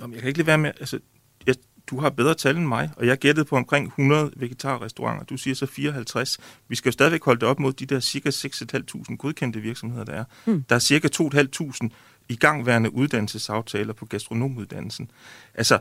[0.00, 0.70] Jamen, jeg kan ikke lade være med...
[0.80, 0.98] Altså,
[1.46, 1.54] jeg,
[1.86, 5.24] du har bedre tal end mig, og jeg gættede på omkring 100 vegetarrestauranter.
[5.24, 6.38] Du siger så 54.
[6.68, 10.12] Vi skal jo stadigvæk holde det op mod de der cirka 6.500 godkendte virksomheder, der
[10.12, 10.24] er.
[10.46, 10.62] Mm.
[10.68, 11.88] Der er cirka 2.500
[12.28, 15.10] i gangværende uddannelsesaftaler på gastronomuddannelsen.
[15.54, 15.78] Altså,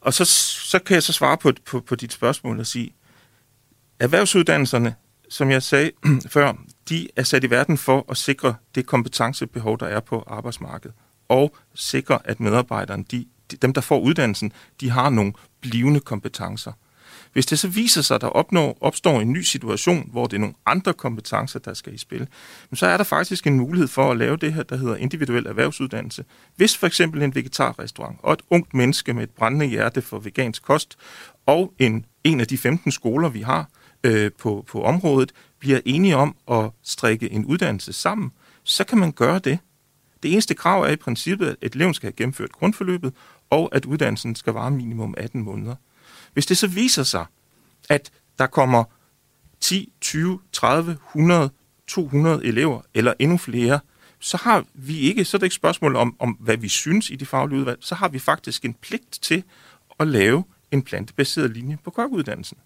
[0.00, 0.24] og så,
[0.70, 2.94] så kan jeg så svare på, på, på dit spørgsmål og sige,
[4.00, 4.94] erhvervsuddannelserne,
[5.28, 5.90] som jeg sagde
[6.28, 6.52] før,
[6.88, 10.94] de er sat i verden for at sikre det kompetencebehov, der er på arbejdsmarkedet
[11.32, 13.26] og sikre, at medarbejderne, de,
[13.62, 16.72] dem der får uddannelsen, de har nogle blivende kompetencer.
[17.32, 20.40] Hvis det så viser sig, at der opnår, opstår en ny situation, hvor det er
[20.40, 22.28] nogle andre kompetencer, der skal i spil,
[22.72, 26.24] så er der faktisk en mulighed for at lave det her, der hedder individuel erhvervsuddannelse.
[26.56, 30.62] Hvis for eksempel en vegetarrestaurant og et ungt menneske med et brændende hjerte for vegansk
[30.62, 30.98] kost
[31.46, 33.68] og en, en af de 15 skoler, vi har
[34.04, 38.32] øh, på, på området, bliver enige om at strikke en uddannelse sammen,
[38.64, 39.58] så kan man gøre det.
[40.22, 43.14] Det eneste krav er i princippet, at eleven skal have gennemført grundforløbet,
[43.50, 45.74] og at uddannelsen skal vare minimum 18 måneder.
[46.32, 47.26] Hvis det så viser sig,
[47.88, 48.84] at der kommer
[49.60, 51.50] 10, 20, 30, 100,
[51.86, 53.80] 200 elever eller endnu flere,
[54.18, 57.16] så har vi ikke, så er det ikke spørgsmål om, om, hvad vi synes i
[57.16, 59.44] de faglige udvalg, så har vi faktisk en pligt til
[60.00, 62.58] at lave en plantebaseret linje på kokkeuddannelsen.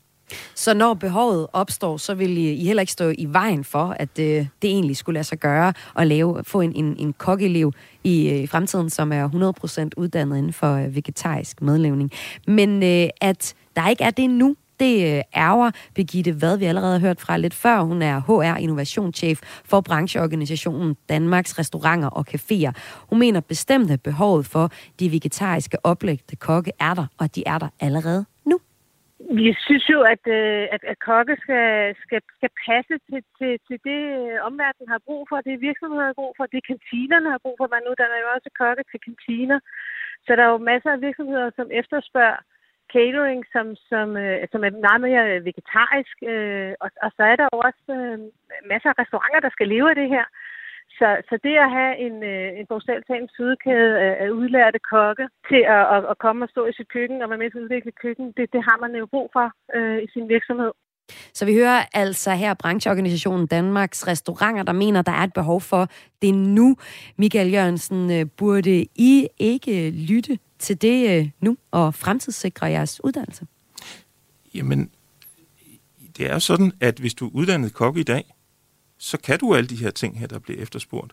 [0.55, 4.39] Så når behovet opstår, så vil I heller ikke stå i vejen for, at det,
[4.39, 7.73] øh, det egentlig skulle lade sig gøre at lave, få en, en, en kokkeliv
[8.05, 12.11] i, øh, i fremtiden, som er 100% uddannet inden for øh, vegetarisk medlevning.
[12.47, 16.93] Men øh, at der ikke er det nu, det øh, ærger Begitte hvad vi allerede
[16.93, 17.81] har hørt fra lidt før.
[17.81, 22.71] Hun er HR Innovationschef for brancheorganisationen Danmarks Restauranter og Caféer.
[23.09, 27.59] Hun mener bestemt, at behovet for de vegetariske oplægte kokke er der, og de er
[27.59, 28.25] der allerede.
[29.19, 33.79] Vi synes jo, at, øh, at, at kokke skal, skal, skal passe til, til, til
[33.89, 37.57] det, øh, omverdenen har brug for, det virksomheder har brug for, det kantinerne har brug
[37.59, 37.67] for.
[37.77, 39.59] Man uddanner jo også kokke til kantiner.
[40.27, 42.37] Så der er jo masser af virksomheder, som efterspørger
[42.95, 46.17] catering, som, som, øh, som er meget mere vegetarisk.
[46.33, 48.19] Øh, og, og så er der jo også øh,
[48.73, 50.25] masser af restauranter, der skal leve af det her.
[50.99, 55.27] Så, så det at have en, øh, en bogstaveligt talt fødekæde af, af udlærte kokke
[55.51, 57.65] til at, at, at komme og stå i sit køkken og være med til at
[57.67, 60.73] udvikle køkken, det, det har man jo brug for øh, i sin virksomhed.
[61.35, 65.89] Så vi hører altså her brancheorganisationen Danmarks Restauranter, der mener, der er et behov for
[66.23, 66.77] det nu.
[67.17, 73.47] Michael Jørgensen, øh, burde I ikke lytte til det øh, nu og fremtidssikre jeres uddannelse?
[74.55, 74.91] Jamen,
[76.17, 78.25] det er jo sådan, at hvis du er uddannet kok i dag,
[78.99, 81.13] så kan du alle de her ting her, der bliver efterspurgt.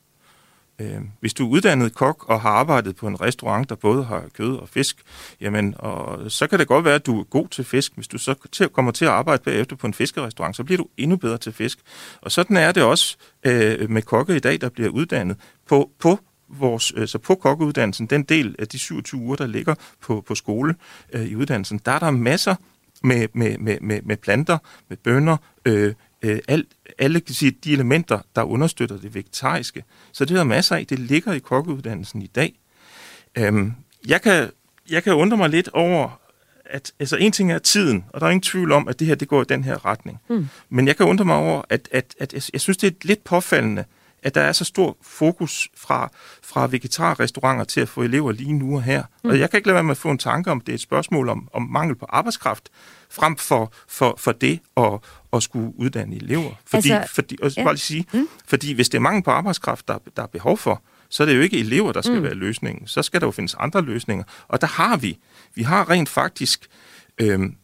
[0.79, 4.23] Øh, hvis du er uddannet kok og har arbejdet på en restaurant, der både har
[4.33, 4.97] kød og fisk,
[5.41, 7.95] jamen, og så kan det godt være, at du er god til fisk.
[7.95, 11.17] Hvis du så kommer til at arbejde bagefter på en fiskerestaurant, så bliver du endnu
[11.17, 11.79] bedre til fisk.
[12.21, 16.19] Og sådan er det også øh, med kokke i dag, der bliver uddannet på, på
[16.49, 20.35] vores, øh, så på kokkeuddannelsen, den del af de 27 uger, der ligger på, på
[20.35, 20.75] skole
[21.13, 22.55] øh, i uddannelsen, der er der masser
[23.03, 24.57] med, med, med, med, med planter,
[24.89, 26.67] med bønner, øh, øh, alt,
[26.99, 29.83] alle kan sige, de elementer, der understøtter det vegetariske.
[30.11, 32.59] Så det er masser af, det ligger i kokkeuddannelsen i dag.
[33.37, 33.73] Øhm,
[34.07, 34.49] jeg, kan,
[34.89, 36.19] jeg kan undre mig lidt over,
[36.65, 39.15] at altså en ting er tiden, og der er ingen tvivl om, at det her
[39.15, 40.19] det går i den her retning.
[40.29, 40.47] Mm.
[40.69, 43.23] Men jeg kan undre mig over, at, at, at jeg, jeg synes, det er lidt
[43.23, 43.83] påfaldende,
[44.23, 46.09] at der er så stor fokus fra,
[46.43, 49.03] fra vegetarrestauranter til at få elever lige nu og her.
[49.23, 49.29] Mm.
[49.29, 50.81] Og jeg kan ikke lade være med at få en tanke om, det er et
[50.81, 52.69] spørgsmål om, om mangel på arbejdskraft,
[53.09, 54.99] frem for, for, for det at,
[55.33, 56.51] at skulle uddanne elever.
[56.65, 57.63] Fordi, altså, fordi, og ja.
[57.63, 58.27] bare lige sige, mm.
[58.45, 61.35] fordi hvis det er mangel på arbejdskraft, der, der er behov for, så er det
[61.35, 62.23] jo ikke elever, der skal mm.
[62.23, 62.87] være løsningen.
[62.87, 64.23] Så skal der jo findes andre løsninger.
[64.47, 65.17] Og der har vi.
[65.55, 66.67] Vi har rent faktisk
[67.17, 67.55] øhm,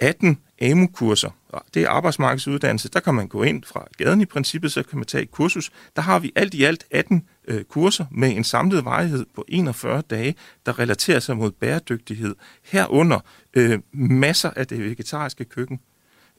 [0.00, 1.30] 18 AMU-kurser.
[1.74, 2.88] Det er arbejdsmarkedsuddannelse.
[2.88, 5.70] Der kan man gå ind fra gaden i princippet, så kan man tage et kursus.
[5.96, 10.02] Der har vi alt i alt 18 øh, kurser med en samlet varighed på 41
[10.10, 10.34] dage,
[10.66, 12.34] der relaterer sig mod bæredygtighed.
[12.62, 13.20] Herunder
[13.54, 15.80] øh, masser af det vegetariske køkken.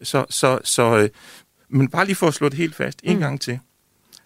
[0.04, 1.10] Så, så, så øh,
[1.70, 3.20] men bare lige for at slå det helt fast en mm.
[3.22, 3.60] gang til.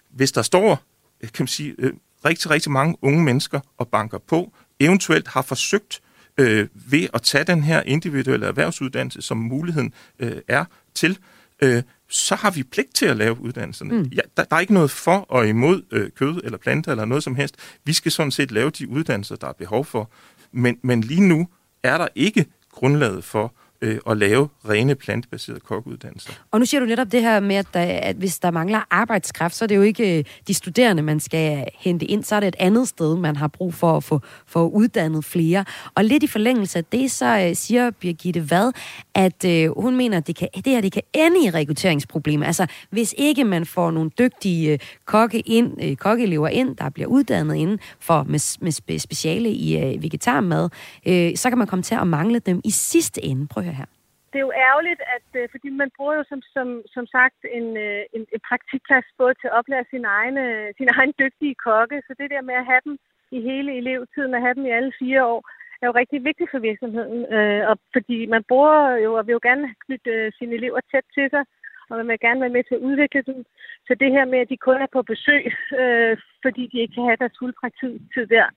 [0.10, 0.82] Hvis der står,
[1.22, 1.94] kan man sige, øh,
[2.26, 6.02] rigtig, rigtig mange unge mennesker og banker på, eventuelt har forsøgt
[6.38, 11.18] øh, ved at tage den her individuelle erhvervsuddannelse, som muligheden øh, er til,
[11.62, 13.94] øh, så har vi pligt til at lave uddannelserne.
[13.94, 14.04] Mm.
[14.04, 17.24] Ja, der, der er ikke noget for og imod øh, kød eller planter eller noget
[17.24, 17.56] som helst.
[17.84, 20.12] Vi skal sådan set lave de uddannelser, der er behov for.
[20.52, 21.48] Men, men lige nu
[21.84, 26.34] er der ikke grundlaget for øh, at lave rene plantebaserede kokkeuddannelser.
[26.52, 29.56] Og nu siger du netop det her med, at, der, at hvis der mangler arbejdskraft,
[29.56, 32.48] så er det jo ikke øh, de studerende, man skal hente ind, så er det
[32.48, 35.66] et andet sted, man har brug for at få for uddannet flere.
[35.96, 38.72] Og lidt i forlængelse af det, så øh, siger Birgitte Vad,
[39.14, 42.46] at øh, hun mener, at det, kan, det her det kan ende i rekrutteringsproblemer.
[42.46, 47.08] Altså, hvis ikke man får nogle dygtige øh, kokke ind, øh, kokkeelever ind, der bliver
[47.08, 50.70] uddannet inden for med, med speciale i øh, vegetarmad,
[51.06, 53.48] øh, så kan man komme til at mangle dem i sidste ende.
[53.48, 53.90] Prøv høre her.
[54.32, 57.68] Det er jo ærgerligt, at, øh, fordi man bruger jo som, som, som sagt en,
[57.86, 61.98] øh, en, en praktikplads både til at oplære sin egne, øh, sin egen dygtige kokke,
[62.08, 62.96] så det der med at have dem
[63.38, 65.42] i hele elevtiden, og have dem i alle fire år,
[65.82, 69.40] er jo rigtig vigtigt for virksomheden, øh, og fordi man bruger jo, og vil jo
[69.50, 71.44] gerne knytte øh, sine elever tæt til sig,
[71.90, 73.46] og man vil gerne være med til at udvikle dem.
[73.88, 75.44] Så det her med, at de kun er på besøg,
[75.82, 78.48] øh, fordi de ikke kan have deres fulde praktiktid der,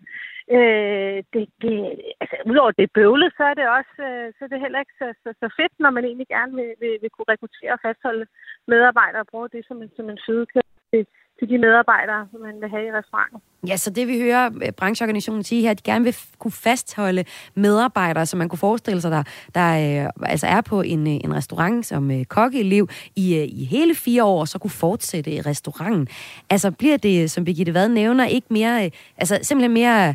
[0.56, 1.74] øh, det, det,
[2.22, 5.08] altså, udover det bøvle, så er det også øh, så er det heller ikke så,
[5.22, 8.26] så, så fedt, når man egentlig gerne vil, vil, vil kunne rekruttere og fastholde
[8.72, 11.06] medarbejdere og bruge det som en, som en fødekæde til,
[11.38, 13.38] til de medarbejdere, man vil have i restauranten.
[13.66, 17.24] Ja, så det vi hører øh, brancheorganisationen sige her, at de gerne vil kunne fastholde
[17.54, 19.22] medarbejdere, som man kunne forestille sig, der,
[19.54, 23.64] der øh, altså er på en, øh, en restaurant som øh, kokkeelev i, øh, i
[23.64, 26.08] hele fire år, så kunne fortsætte i restauranten.
[26.50, 30.14] Altså bliver det, som Birgitte Vad nævner, ikke mere, øh, altså simpelthen mere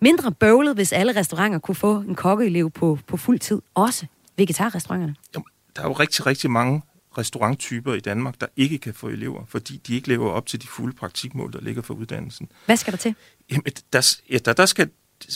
[0.00, 4.06] mindre bøvlet, hvis alle restauranter kunne få en kokkeelev på, på fuld tid, også
[4.36, 5.14] vegetarrestauranterne?
[5.34, 5.44] Jamen,
[5.76, 6.82] der er jo rigtig, rigtig mange
[7.18, 10.66] restauranttyper i Danmark, der ikke kan få elever, fordi de ikke lever op til de
[10.66, 12.48] fulde praktikmål, der ligger for uddannelsen.
[12.66, 13.14] Hvad skal der til?
[13.50, 14.90] Jamen, der, ja, der, der skal,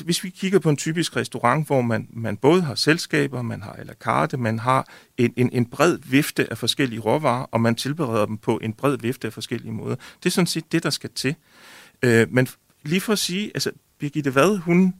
[0.04, 3.72] hvis vi kigger på en typisk restaurant, hvor man, man både har selskaber, man har
[3.72, 7.74] à la carte, man har en, en, en bred vifte af forskellige råvarer, og man
[7.74, 9.96] tilbereder dem på en bred vifte af forskellige måder.
[10.22, 11.34] Det er sådan set det, der skal til.
[12.02, 12.48] Øh, men
[12.82, 14.94] lige for at sige, altså Birgitte Vad, hun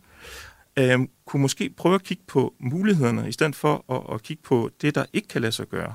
[0.79, 4.71] øh, kunne måske prøve at kigge på mulighederne, i stedet for at, at kigge på
[4.81, 5.95] det, der ikke kan lade sig gøre.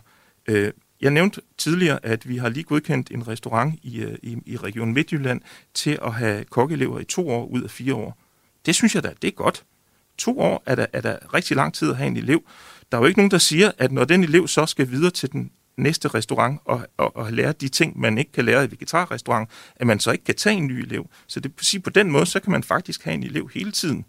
[0.49, 4.57] Øh, jeg nævnte tidligere, at vi har lige godkendt en restaurant i, øh, i, i
[4.57, 5.41] Region Midtjylland
[5.73, 8.17] til at have kokkeelever i to år ud af fire år.
[8.65, 9.63] Det synes jeg da, det er godt.
[10.17, 12.43] To år er der, er der rigtig lang tid at have en elev.
[12.91, 15.31] Der er jo ikke nogen, der siger, at når den elev så skal videre til
[15.31, 19.49] den næste restaurant og, og, og lære de ting, man ikke kan lære i vegetarrestaurant,
[19.75, 21.09] at man så ikke kan tage en ny elev.
[21.27, 24.05] Så det sige, på den måde, så kan man faktisk have en elev hele tiden.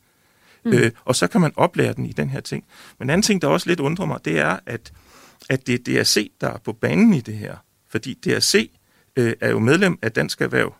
[0.64, 0.72] Mm.
[0.72, 2.64] Øh, og så kan man oplære den i den her ting.
[2.98, 4.92] Men en anden ting, der også lidt undrer mig, det er, at
[5.48, 7.56] at det er DRC, der er på banen i det her.
[7.88, 8.70] Fordi DRC
[9.16, 10.74] øh, er jo medlem af Dansk Erhverv,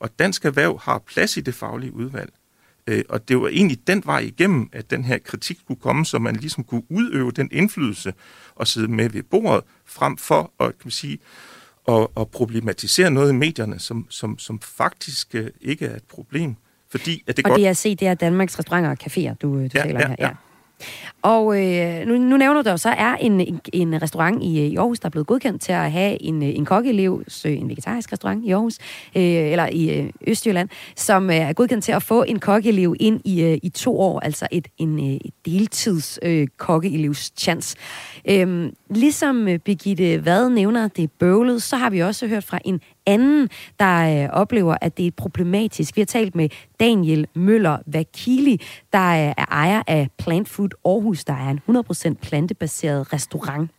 [0.00, 2.32] og Dansk Erhverv har plads i det faglige udvalg.
[2.86, 6.18] Øh, og det var egentlig den vej igennem, at den her kritik skulle komme, så
[6.18, 8.14] man ligesom kunne udøve den indflydelse
[8.54, 11.18] og sidde med ved bordet, frem for at, kan man sige,
[11.88, 16.56] at, at problematisere noget i medierne, som, som, som faktisk øh, ikke er et problem.
[16.90, 17.60] Fordi, at det og godt...
[17.60, 20.16] DRC, det er Danmarks Restauranter og Caféer, du, du ja, taler ja, her.
[20.18, 20.26] Ja.
[20.26, 20.34] Ja.
[21.22, 24.76] Og øh, nu, nu nævner du, så er en, en, en restaurant i, øh, i
[24.76, 28.44] Aarhus, der er blevet godkendt til at have en, øh, en kokkeelev, en vegetarisk restaurant
[28.44, 28.78] i Aarhus,
[29.16, 33.20] øh, eller i øh, Østjylland, som øh, er godkendt til at få en kokkeelev ind
[33.24, 37.76] i, øh, i to år, altså et, en øh, deltids øh, kokkeelevs chance.
[38.28, 42.58] Øh, ligesom øh, Birgitte Vad nævner, det er bøvlet, så har vi også hørt fra
[42.64, 45.96] en anden, der øh, oplever, at det er problematisk.
[45.96, 46.48] Vi har talt med
[46.80, 48.60] Daniel Møller Vakili,
[48.92, 51.60] der øh, er ejer af Plant Food Aarhus, der er en
[52.16, 53.70] 100% plantebaseret restaurant.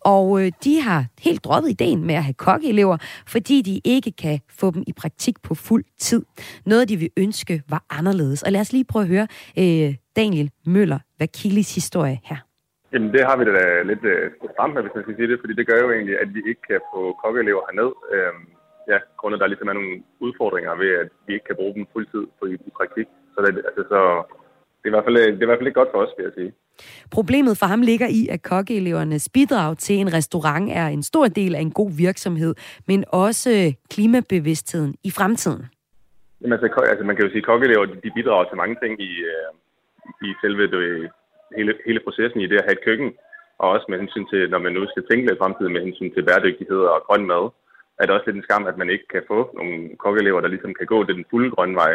[0.00, 4.40] Og øh, de har helt droppet ideen med at have kokkeelever, fordi de ikke kan
[4.48, 6.22] få dem i praktik på fuld tid.
[6.66, 8.42] Noget, de vil ønske var anderledes.
[8.42, 9.26] Og lad os lige prøve at høre
[9.58, 12.36] øh, Daniel Møller Vakilis historie her.
[12.92, 15.54] Jamen, det har vi da lidt øh, stramt med, hvis man skal sige det, fordi
[15.58, 17.90] det gør jo egentlig, at vi ikke kan få kokkeelever herned.
[18.14, 18.44] Øhm,
[18.92, 22.24] ja, grundet der ligesom er nogle udfordringer ved, at vi ikke kan bruge dem fuldtid
[22.38, 23.06] på i, i praktik.
[23.34, 23.98] Så, det, altså, så
[24.80, 26.24] det, er i hvert fald, det er i hvert fald ikke godt for os, vil
[26.28, 26.52] jeg sige.
[27.10, 31.54] Problemet for ham ligger i, at kokkeelevernes bidrag til en restaurant er en stor del
[31.54, 32.54] af en god virksomhed,
[32.88, 35.62] men også klimabevidstheden i fremtiden.
[36.40, 39.12] Jamen, altså, altså man kan jo sige, at kokkeelever de bidrager til mange ting i,
[39.32, 39.50] øh,
[40.26, 41.10] i selve det,
[41.56, 43.10] hele, hele processen i det at have et køkken,
[43.58, 46.26] og også med hensyn til, når man nu skal tænke lidt fremtiden med hensyn til
[46.28, 47.44] bæredygtighed og grøn mad,
[47.98, 50.74] er det også lidt en skam, at man ikke kan få nogle kokkeelever, der ligesom
[50.74, 51.92] kan gå den fulde grønne vej.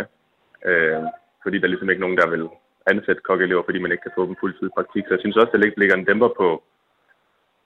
[0.70, 1.04] Øh,
[1.44, 2.46] fordi der er ligesom ikke nogen, der vil
[2.92, 5.04] ansætte kokkeelever, fordi man ikke kan få dem fuldtid praktik.
[5.06, 6.64] Så jeg synes også, der ligger en dæmper på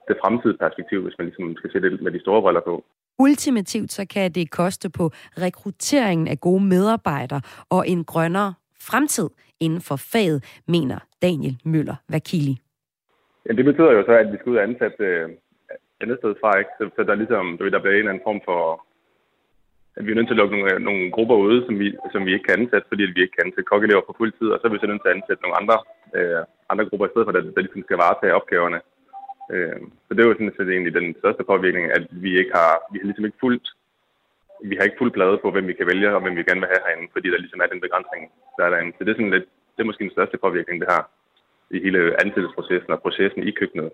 [0.08, 2.84] det fremtidige perspektiv, hvis man ligesom skal se det med de store briller på.
[3.18, 5.04] Ultimativt så kan det koste på
[5.44, 9.28] rekrutteringen af gode medarbejdere og en grønnere fremtid
[9.60, 12.56] inden for faget, mener Daniel Møller Vakili.
[13.46, 15.28] Ja, det betyder jo så, at vi skal ud og ansætte øh,
[16.02, 16.72] andet sted fra, ikke?
[16.78, 18.60] Så, så der, ligesom, der bliver en eller anden form for,
[19.96, 22.32] at vi er nødt til at lukke nogle, nogle grupper ude, som vi, som vi
[22.32, 24.72] ikke kan ansætte, fordi vi ikke kan ansætte kokkelever på fuld tid, og så er
[24.72, 25.76] vi så nødt til at ansætte nogle andre,
[26.16, 28.80] øh, andre grupper i stedet for, der, der ligesom skal varetage opgaverne.
[29.52, 32.72] Øh, så det er jo sådan set egentlig den største påvirkning, at vi ikke har,
[32.92, 33.68] vi har ligesom ikke fuldt
[34.70, 36.72] vi har ikke fuld plade på, hvem vi kan vælge, og hvem vi gerne vil
[36.74, 38.22] have herinde, fordi der ligesom er den begrænsning,
[38.56, 38.92] der er derinde.
[38.94, 41.02] Så det er, sådan lidt, det er måske den største påvirkning, det har
[41.76, 43.90] i hele ansættelsesprocessen og processen i køkkenet.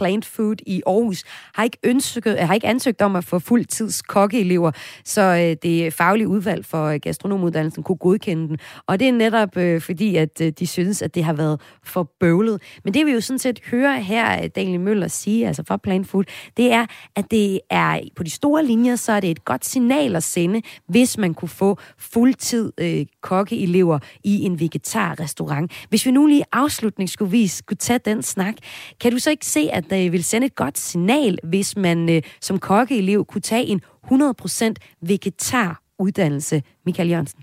[0.00, 4.70] Plant Food i Aarhus har ikke, ønsket, har ikke ansøgt om at få fuldtids kokkeelever,
[5.04, 8.58] så øh, det faglige udvalg for øh, gastronomuddannelsen kunne godkende den.
[8.86, 12.10] Og det er netop øh, fordi, at øh, de synes, at det har været for
[12.20, 12.62] bøvlet.
[12.84, 16.08] Men det vi jo sådan set hører her øh, Daniel Møller sige, altså fra Plant
[16.08, 16.24] Food,
[16.56, 16.86] det er,
[17.16, 20.62] at det er på de store linjer, så er det et godt signal at sende,
[20.88, 25.72] hvis man kunne få fuldtid øh, kokkeelever i en vegetarrestaurant.
[25.88, 28.54] Hvis vi nu lige afslutningsvis skulle tage den snak,
[29.00, 32.08] kan du så ikke se, at det øh, vil sende et godt signal, hvis man
[32.08, 37.42] øh, som kokkeelev kunne tage en 100% vegetaruddannelse, Michael Jørgensen?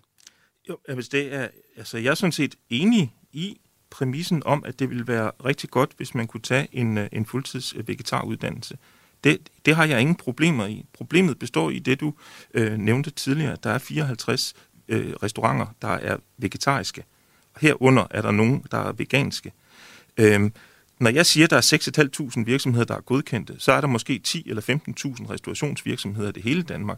[0.69, 3.57] Jo, hvis det er, altså jeg er sådan set enig i
[3.89, 7.25] præmissen om, at det ville være rigtig godt, hvis man kunne tage en, øh, en
[7.25, 8.77] fuldtids øh, vegetaruddannelse.
[9.23, 10.85] Det, det har jeg ingen problemer i.
[10.93, 12.13] Problemet består i det, du
[12.53, 13.57] øh, nævnte tidligere.
[13.63, 14.53] Der er 54
[14.87, 17.03] øh, restauranter, der er vegetariske.
[17.61, 19.51] Herunder er der nogen, der er veganske.
[20.17, 20.53] Øhm,
[20.99, 24.19] når jeg siger, at der er 6.500 virksomheder, der er godkendte, så er der måske
[24.19, 26.97] 10 eller 15.000 restaurationsvirksomheder i det hele Danmark.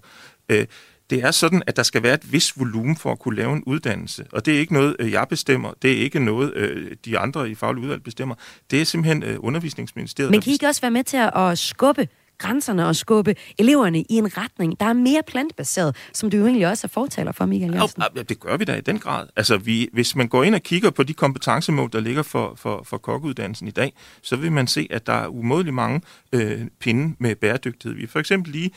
[0.49, 0.65] Øh,
[1.09, 3.63] det er sådan, at der skal være et vis volumen for at kunne lave en
[3.65, 4.25] uddannelse.
[4.31, 5.73] Og det er ikke noget, øh, jeg bestemmer.
[5.81, 8.35] Det er ikke noget, øh, de andre i faglig udvalg bestemmer.
[8.71, 10.31] Det er simpelthen øh, undervisningsministeriet.
[10.31, 12.07] Men kan I ikke også være med til at skubbe
[12.39, 16.67] grænserne og skubbe eleverne i en retning, der er mere plantebaseret, som du jo egentlig
[16.67, 18.03] også er fortaler for, Michael Jensen.
[18.15, 19.27] Ja, det gør vi da i den grad.
[19.35, 22.83] Altså, vi, hvis man går ind og kigger på de kompetencemål, der ligger for, for,
[22.85, 26.01] for kokkeuddannelsen i dag, så vil man se, at der er umådeligt mange
[26.33, 27.95] øh, pinde med bæredygtighed.
[27.95, 28.71] Vi har for eksempel lige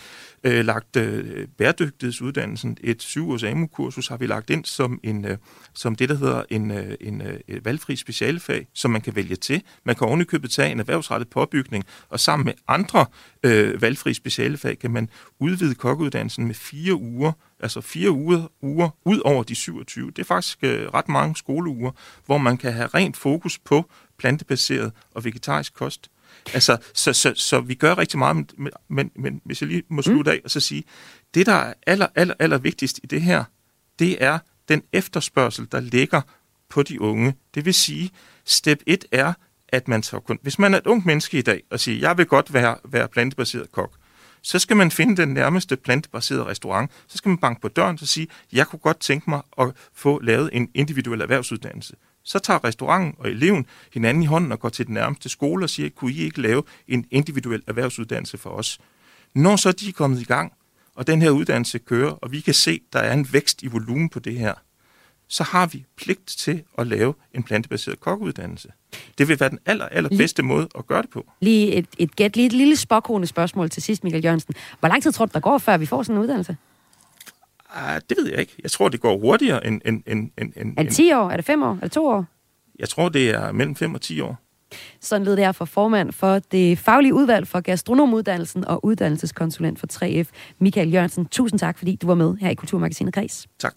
[0.44, 5.36] øh, lagt øh, bæredygtighedsuddannelsen, et syv-års AMU-kursus, har vi lagt ind som, en, øh,
[5.74, 9.62] som det, der hedder en, øh, en øh, valgfri specialfag, som man kan vælge til.
[9.84, 13.06] Man kan ovenikøbet tage en erhvervsrettet påbygning, og sammen med andre
[13.42, 19.20] øh, valgfri specialefag kan man udvide kokkeuddannelsen med fire uger, altså fire uger, uger ud
[19.24, 20.10] over de 27.
[20.10, 21.90] Det er faktisk øh, ret mange skoleuger,
[22.26, 26.10] hvor man kan have rent fokus på plantebaseret og vegetarisk kost.
[26.54, 29.96] Altså, så, så, så vi gør rigtig meget, men, men, men hvis jeg lige må
[29.96, 30.02] mm.
[30.02, 30.84] slutte af og så sige,
[31.34, 33.44] det der er aller, aller, aller vigtigst i det her,
[33.98, 34.38] det er
[34.68, 36.20] den efterspørgsel, der ligger
[36.68, 37.34] på de unge.
[37.54, 38.10] Det vil sige,
[38.44, 39.32] step 1 er,
[39.72, 40.38] at man så kun...
[40.42, 43.08] Hvis man er et ung menneske i dag og siger, jeg vil godt være, være
[43.08, 43.92] plantebaseret kok,
[44.42, 46.90] så skal man finde den nærmeste plantebaserede restaurant.
[47.08, 50.20] Så skal man banke på døren og sige, jeg kunne godt tænke mig at få
[50.22, 51.94] lavet en individuel erhvervsuddannelse.
[52.24, 55.70] Så tager restauranten og eleven hinanden i hånden og går til den nærmeste skole og
[55.70, 58.78] siger, kunne I ikke lave en individuel erhvervsuddannelse for os?
[59.34, 60.52] Når så de er kommet i gang,
[60.94, 64.08] og den her uddannelse kører, og vi kan se, der er en vækst i volumen
[64.08, 64.54] på det her,
[65.32, 68.68] så har vi pligt til at lave en plantebaseret kokkeuddannelse.
[69.18, 71.26] Det vil være den aller, aller bedste måde at gøre det på.
[71.40, 74.54] Lige et, et, et, lige et lille spokkone spørgsmål til sidst, Michael Jørgensen.
[74.80, 76.56] Hvor lang tid tror du, der går, før vi får sådan en uddannelse?
[77.76, 78.56] Uh, det ved jeg ikke.
[78.62, 79.80] Jeg tror, det går hurtigere end...
[79.84, 81.30] end, end, end, end er det 10 år?
[81.30, 81.72] Er det 5 år?
[81.74, 82.24] Er det 2 år?
[82.78, 84.38] Jeg tror, det er mellem 5 og 10 år.
[85.00, 89.86] Sådan lød det her for formand for det faglige udvalg for gastronomuddannelsen og uddannelseskonsulent for
[89.92, 90.28] 3F,
[90.58, 91.26] Michael Jørgensen.
[91.26, 93.46] Tusind tak, fordi du var med her i Kulturmagasinet Græs.
[93.58, 93.74] Tak.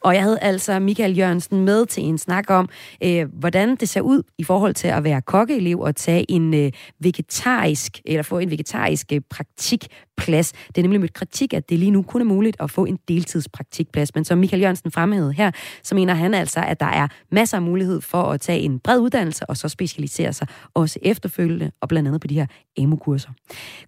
[0.00, 2.68] Og jeg havde altså Michael Jørgensen med til en snak om,
[3.04, 6.72] øh, hvordan det ser ud i forhold til at være kokkeelev og tage en øh,
[7.00, 10.52] vegetarisk, eller få en vegetarisk øh, praktikplads.
[10.52, 12.98] Det er nemlig mit kritik, at det lige nu kun er muligt at få en
[13.08, 14.14] deltidspraktikplads.
[14.14, 15.50] Men som Michael Jørgensen fremhævede her,
[15.82, 18.98] så mener han altså, at der er masser af mulighed for at tage en bred
[18.98, 22.46] uddannelse og så specialisere sig også efterfølgende, og blandt andet på de her
[22.78, 23.30] AMU-kurser.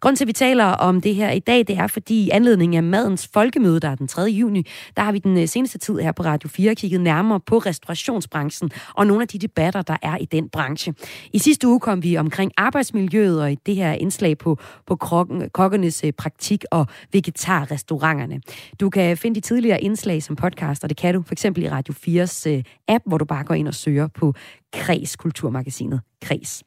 [0.00, 2.76] Grunden til, at vi taler om det her i dag, det er fordi i anledning
[2.76, 4.22] af Madens Folkemøde, der er den 3.
[4.22, 4.66] juni,
[4.96, 8.70] der har vi den øh, seneste tid her på Radio 4 kigget nærmere på restaurationsbranchen
[8.94, 10.94] og nogle af de debatter, der er i den branche.
[11.32, 15.50] I sidste uge kom vi omkring arbejdsmiljøet og i det her indslag på, på krokken,
[15.50, 18.40] kokkernes øh, praktik og vegetarrestauranterne.
[18.80, 21.68] Du kan finde de tidligere indslag som podcast, og det kan du for eksempel i
[21.68, 24.34] Radio 4's øh, app, hvor du bare går ind og søger på
[24.72, 26.62] Kreds, Kulturmagasinet Kreds.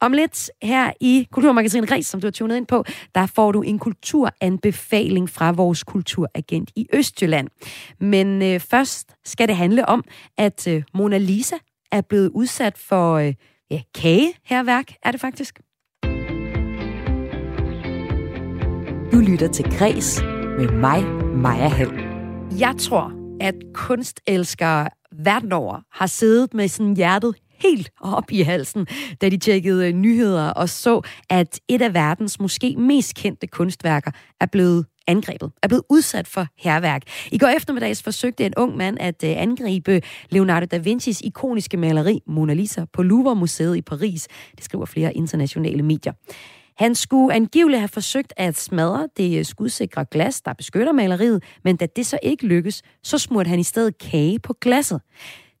[0.00, 2.84] Om lidt her i Kulturmagasinet Kreds, som du har tunet ind på,
[3.14, 7.48] der får du en kulturanbefaling fra vores kulturagent i Østjylland.
[8.00, 10.04] Men øh, først skal det handle om,
[10.38, 11.56] at øh, Mona Lisa
[11.92, 13.34] er blevet udsat for øh,
[13.70, 15.60] ja, kageherværk, er det faktisk.
[19.12, 20.22] Du lytter til Græs
[20.58, 21.04] med mig,
[21.36, 21.92] Maja Hall.
[22.58, 28.86] Jeg tror, at kunstelskere verden over har siddet med sådan hjertet helt op i halsen,
[29.20, 31.00] da de tjekkede øh, nyheder og så,
[31.30, 36.46] at et af verdens måske mest kendte kunstværker er blevet angrebet, er blevet udsat for
[36.58, 37.02] herværk.
[37.32, 42.20] I går eftermiddags forsøgte en ung mand at øh, angribe Leonardo da Vincis ikoniske maleri
[42.26, 44.28] Mona Lisa på Louvre-museet i Paris.
[44.56, 46.12] Det skriver flere internationale medier.
[46.80, 51.76] Han skulle angiveligt have forsøgt at smadre det øh, skudsikre glas, der beskytter maleriet, men
[51.76, 55.00] da det så ikke lykkes, så smurte han i stedet kage på glasset.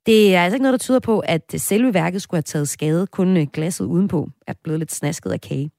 [0.06, 2.68] Det er altså ikke noget, der tyder på, at øh, selve værket skulle have taget
[2.68, 3.06] skade.
[3.06, 5.70] Kun øh, glasset udenpå er blevet lidt snasket af kage.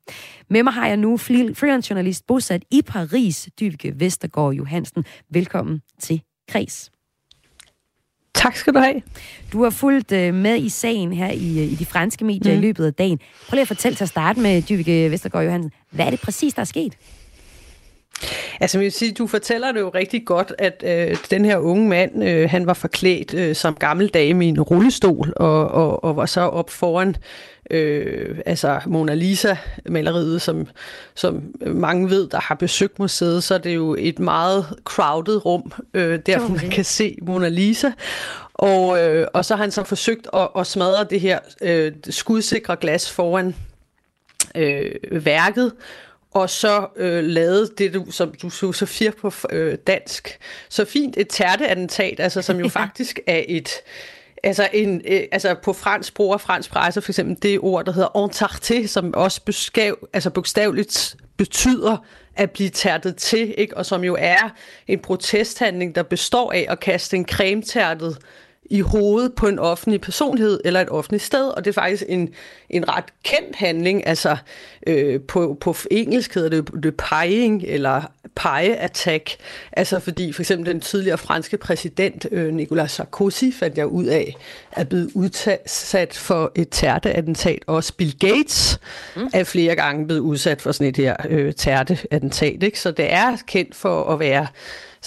[0.50, 5.06] Med mig har jeg nu freelance-journalist bosat i Paris, Dyvike Vestergaard Johansen.
[5.30, 6.92] Velkommen til Kreds.
[8.34, 9.02] Tak skal du have.
[9.54, 12.60] Du har fulgt øh, med i sagen her i, øh, i de franske medier mm.
[12.60, 13.20] i løbet af dagen.
[13.50, 15.72] Prøv lige at fortælle til at starte med, Dyvike Vestergaard Johansen.
[15.92, 16.98] Hvad er det præcis, der er sket?
[18.60, 21.90] Altså, jeg vil sige, du fortæller det jo rigtig godt, at øh, den her unge
[21.90, 26.16] mand, øh, han var forklædt øh, som gammel dame i en rullestol, og, og, og
[26.16, 27.16] var så op foran
[27.72, 30.68] øh, altså Mona Lisa-maleriet, som,
[31.16, 35.72] som mange ved, der har besøgt museet, så er det jo et meget crowded rum,
[35.94, 37.92] øh, der hvor man kan se Mona Lisa.
[38.54, 42.76] Og, øh, og så har han så forsøgt at, at smadre det her øh, skudsikre
[42.76, 43.56] glas foran
[44.56, 45.72] øh, værket,
[46.32, 50.86] og så øh, lavede det, du, som du så, så fire på øh, dansk, så
[50.86, 53.70] fint et tærteattentat, altså som jo faktisk er et,
[54.44, 58.28] altså, en, øh, altså på fransk bruger fransk presse for eksempel det ord, der hedder
[58.28, 61.98] entarté, som også beskav, altså bogstaveligt betyder
[62.36, 63.78] at blive tærtet til, ikke?
[63.78, 64.50] og som jo er
[64.88, 68.18] en protesthandling, der består af at kaste en cremetærtet
[68.72, 72.34] i hovedet på en offentlig personlighed eller et offentligt sted, og det er faktisk en,
[72.70, 74.38] en ret kendt handling, altså
[74.88, 78.02] øh, på, på engelsk hedder det, det pieing eller
[78.36, 79.36] pie attack,
[79.72, 84.36] altså fordi for eksempel den tidligere franske præsident øh, Nicolas Sarkozy fandt jeg ud af,
[84.72, 88.80] er blevet udsat for et tærteattentat, også Bill Gates
[89.16, 89.30] mm.
[89.34, 92.80] er flere gange blevet udsat for sådan et her øh, tærteattentat, ikke?
[92.80, 94.48] så det er kendt for at være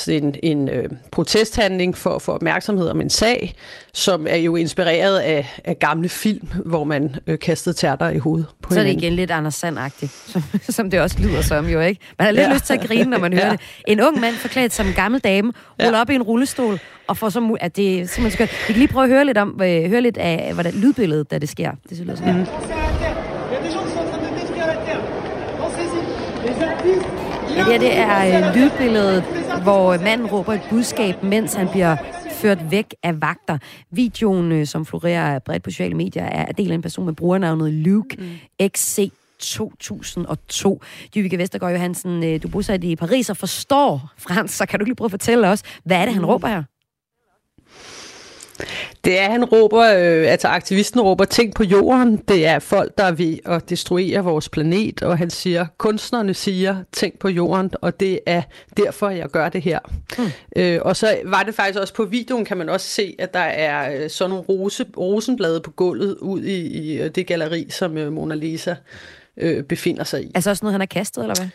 [0.09, 3.55] en, en øh, protesthandling for at få opmærksomhed om en sag,
[3.93, 8.47] som er jo inspireret af, af gamle film, hvor man øh, kastede tærter i hovedet
[8.63, 9.79] på Så er det igen lidt Anders sand
[10.33, 12.01] som, som det også lyder som jo, ikke?
[12.19, 12.53] Man har lidt ja.
[12.53, 13.53] lyst til at grine, når man hører ja.
[13.53, 13.61] det.
[13.87, 16.01] En ung mand forklædt som en gammel dame, ruller ja.
[16.01, 18.51] op i en rullestol, og får så at det er simpelthen skønt.
[18.51, 21.39] Vi kan lige prøve at høre lidt om, øh, høre lidt af hvordan lydbilledet, da
[21.39, 21.71] det sker.
[21.91, 22.39] Det lyder sådan.
[22.39, 22.47] Mm.
[27.55, 29.23] Det her det er øh, lydbilledet,
[29.63, 31.97] hvor manden råber et budskab, mens han bliver
[32.31, 33.59] ført væk af vagter.
[33.91, 37.73] Videoen, øh, som florerer bredt på sociale medier, er del af en person med brugernavnet
[37.73, 38.69] Luke mm.
[38.69, 40.83] XC 2002.
[41.17, 44.95] Jyvike Vestergaard Johansen, øh, du bor i Paris og forstår fransk, så kan du lige
[44.95, 46.29] prøve at fortælle os, hvad er det, han mm.
[46.29, 46.63] råber her?
[49.05, 52.17] Det er, han råber, øh, altså aktivisten råber ting på jorden.
[52.17, 56.77] Det er folk, der er ved at destruere vores planet, og han siger, kunstnerne siger
[56.93, 58.43] ting på jorden, og det er
[58.77, 59.79] derfor, jeg gør det her.
[60.19, 60.25] Mm.
[60.57, 63.41] Øh, og så var det faktisk også på videoen, kan man også se, at der
[63.41, 67.99] er øh, sådan nogle rose, rosenblade på gulvet ud i, i øh, det galleri, som
[67.99, 68.75] øh, Mona Lisa
[69.37, 70.33] øh, befinder sig i.
[70.35, 71.49] Altså også noget, han har kastet, eller hvad?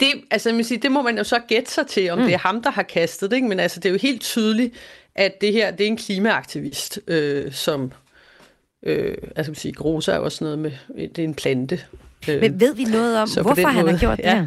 [0.00, 2.24] Det, altså, man siger, det må man jo så gætte sig til, om mm.
[2.24, 3.36] det er ham, der har kastet det.
[3.36, 3.48] Ikke?
[3.48, 4.74] Men altså, det er jo helt tydeligt,
[5.14, 7.92] at det her det er en klimaaktivist, øh, som...
[8.82, 10.72] Øh, altså, man siger, Grosa er jo også noget med...
[10.96, 11.80] Det er en plante.
[12.28, 14.30] Øh, Men ved vi noget om, hvorfor han måde, har gjort ja.
[14.30, 14.46] det her?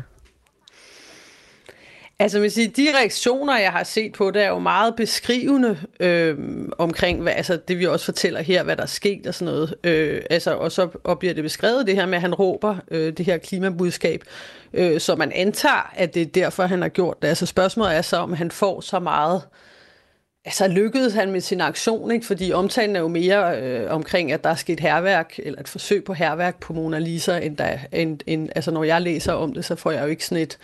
[2.22, 6.38] Altså, man siger, de reaktioner, jeg har set på det, er jo meget beskrivende øh,
[6.78, 9.76] omkring, hvad, altså, det vi også fortæller her, hvad der er sket og sådan noget.
[9.84, 13.14] Øh, altså, og så og bliver det beskrevet, det her med, at han råber øh,
[13.18, 14.24] det her klimabudskab,
[14.74, 17.28] øh, så man antager, at det er derfor, han har gjort det.
[17.28, 19.42] Altså, spørgsmålet er så, om han får så meget...
[20.46, 22.26] Altså, lykkedes han med sin aktion, ikke?
[22.26, 26.04] Fordi omtalen er jo mere øh, omkring, at der er sket herværk, eller et forsøg
[26.04, 29.66] på herværk på Mona Lisa, end, der, end, end altså, når jeg læser om det,
[29.66, 30.58] så får jeg jo ikke sådan et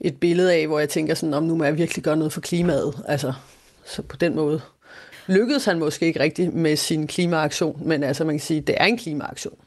[0.00, 2.40] et billede af, hvor jeg tænker sådan, om nu må jeg virkelig gøre noget for
[2.40, 3.02] klimaet.
[3.08, 3.32] Altså,
[3.84, 4.60] så på den måde
[5.26, 8.84] lykkedes han måske ikke rigtigt med sin klimaaktion, men altså man kan sige, det er
[8.84, 9.58] en klimaaktion.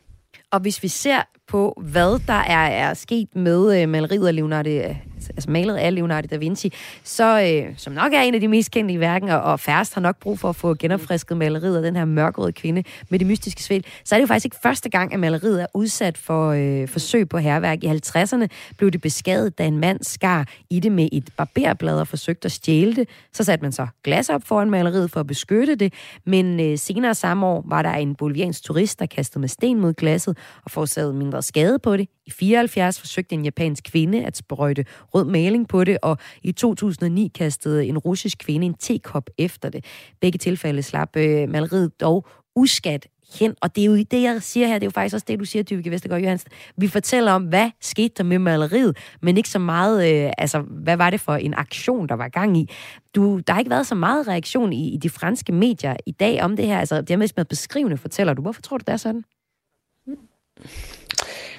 [0.51, 4.69] Og hvis vi ser på, hvad der er, er sket med øh, maleriet af Leonardo,
[4.69, 4.95] øh,
[5.29, 6.73] altså malet af Leonardo da Vinci,
[7.03, 9.93] så, øh, som nok er en af de mest kendte i verden, og, og færrest
[9.93, 13.27] har nok brug for at få genopfrisket maleriet af den her mørkerøde kvinde med det
[13.27, 16.49] mystiske svæl, så er det jo faktisk ikke første gang, at maleriet er udsat for
[16.49, 17.83] øh, forsøg på herværk.
[17.83, 22.07] I 50'erne blev det beskadet, da en mand skar i det med et barberblad og
[22.07, 23.09] forsøgte at stjæle det.
[23.33, 25.93] Så satte man så glas op foran maleriet for at beskytte det,
[26.25, 29.93] men øh, senere samme år var der en boliviansk turist, der kastede med sten mod
[29.93, 32.07] glasset og forårsagede været skade på det.
[32.25, 37.31] I 74 forsøgte en japansk kvinde at sprøjte rød maling på det, og i 2009
[37.35, 39.85] kastede en russisk kvinde en tekop efter det.
[40.21, 43.07] Begge tilfælde slap øh, maleriet dog uskat
[43.39, 45.39] hen, og det er jo det, jeg siger her, det er jo faktisk også det,
[45.39, 46.51] du siger, Dyvike Vestergaard Johansen.
[46.77, 50.97] Vi fortæller om, hvad skete der med maleriet, men ikke så meget, øh, altså, hvad
[50.97, 52.69] var det for en aktion, der var gang i.
[53.15, 56.43] Du, der har ikke været så meget reaktion i, i de franske medier i dag
[56.43, 58.41] om det her, altså det er mest med beskrivende, fortæller du.
[58.41, 59.23] Hvorfor tror du, det er sådan?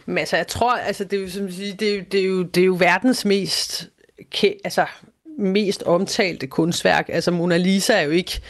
[0.06, 2.42] Men altså, jeg tror, altså, det er jo, som sige, det er, det er, jo,
[2.42, 3.90] det er jo verdens mest,
[4.42, 4.86] altså,
[5.38, 7.08] mest omtalte kunstværk.
[7.08, 8.40] Altså, Mona Lisa er jo ikke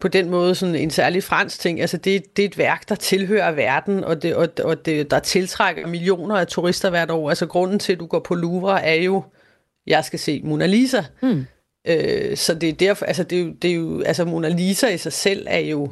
[0.00, 1.80] på den måde sådan en særlig fransk ting.
[1.80, 5.18] Altså, det, det er et værk, der tilhører verden, og, det, og, og det, der
[5.18, 7.28] tiltrækker millioner af turister hvert år.
[7.28, 9.24] Altså, grunden til, at du går på Louvre, er jo,
[9.86, 11.02] jeg skal se Mona Lisa.
[11.22, 11.44] Mm.
[11.88, 14.88] Øh, så det er derfor, altså, det er, jo, det er jo, altså, Mona Lisa
[14.88, 15.90] i sig selv er jo,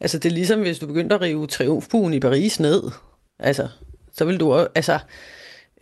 [0.00, 2.82] altså, det er ligesom, hvis du begyndte at rive triumfbuen i Paris ned.
[3.40, 3.68] Altså,
[4.12, 4.98] så vil du også, altså,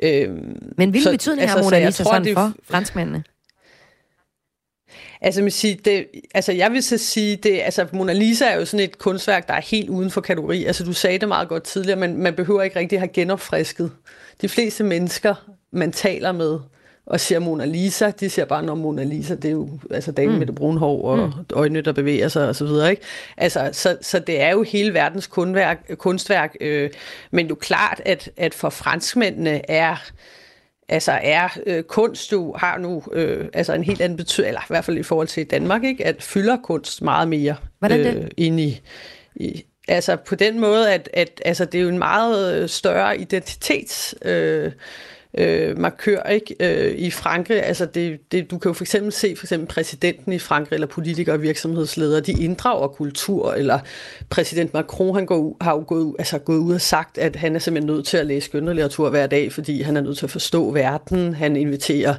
[0.02, 2.34] Øhm, Men hvilken betydning altså, har Mona Lisa tror, sådan det...
[2.34, 3.24] for franskmændene?
[5.20, 8.64] Altså, jeg, sige, det, altså, jeg vil så sige, det, altså, Mona Lisa er jo
[8.64, 10.64] sådan et kunstværk, der er helt uden for kategori.
[10.64, 13.92] Altså, du sagde det meget godt tidligere, men man behøver ikke rigtig have genopfrisket.
[14.42, 15.34] De fleste mennesker,
[15.70, 16.58] man taler med,
[17.08, 20.32] og siger Mona Lisa, de siger bare, når Mona Lisa, det er jo altså damen
[20.32, 20.38] mm.
[20.38, 21.32] med det brune hår og mm.
[21.52, 22.90] øjnene, der bevæger sig og så videre.
[22.90, 23.02] Ikke?
[23.36, 26.90] Altså, så, så det er jo hele verdens kunstværk, kunstværk øh,
[27.30, 29.96] men jo klart, at, at for franskmændene er
[30.88, 34.68] altså er øh, kunst jo har nu øh, altså en helt anden betydning, eller i
[34.68, 38.16] hvert fald i forhold til Danmark, ikke, at fylder kunst meget mere Hvordan det?
[38.16, 38.80] Øh, ind i,
[39.34, 44.14] i altså på den måde, at, at altså, det er jo en meget større identitets
[44.22, 44.72] øh,
[45.38, 46.56] øh, markør ikke?
[46.60, 47.62] Øh, i Frankrig.
[47.62, 50.86] Altså det, det, du kan jo for eksempel se for eksempel præsidenten i Frankrig, eller
[50.86, 53.78] politikere og virksomhedsledere, de inddrager kultur, eller
[54.30, 57.58] præsident Macron han går, har jo gået, altså gået ud og sagt, at han er
[57.58, 60.70] simpelthen nødt til at læse skønlitteratur hver dag, fordi han er nødt til at forstå
[60.70, 61.34] verden.
[61.34, 62.14] Han inviterer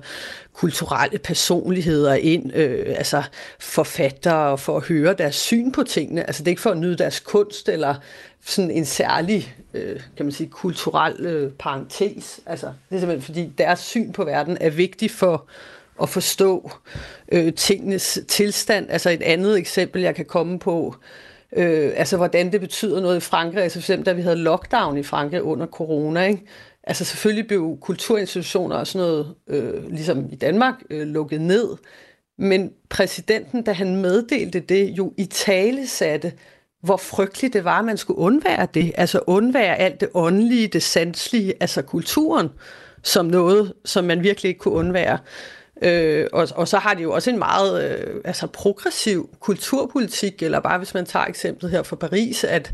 [0.53, 3.23] kulturelle personligheder ind, øh, altså
[3.59, 6.27] forfattere, for at høre deres syn på tingene.
[6.27, 7.95] Altså det er ikke for at nyde deres kunst, eller
[8.45, 12.39] sådan en særlig, øh, kan man sige, kulturel øh, parentes.
[12.45, 15.47] Altså, det er simpelthen fordi deres syn på verden er vigtig for
[16.01, 16.71] at forstå
[17.31, 18.89] øh, tingenes tilstand.
[18.89, 20.95] Altså et andet eksempel, jeg kan komme på,
[21.55, 23.63] øh, altså hvordan det betyder noget i Frankrig.
[23.63, 26.41] Altså for eksempel, da vi havde lockdown i Frankrig under corona, ikke?
[26.83, 31.77] Altså selvfølgelig blev kulturinstitutioner og sådan noget, øh, ligesom i Danmark, øh, lukket ned.
[32.37, 36.33] Men præsidenten, da han meddelte det, jo i tale satte,
[36.81, 38.91] hvor frygteligt det var, at man skulle undvære det.
[38.95, 42.49] Altså undvære alt det åndelige, det sanselige, altså kulturen,
[43.03, 45.19] som noget, som man virkelig ikke kunne undvære.
[45.81, 50.59] Øh, og, og så har de jo også en meget øh, altså progressiv kulturpolitik, eller
[50.59, 52.73] bare hvis man tager eksemplet her fra Paris, at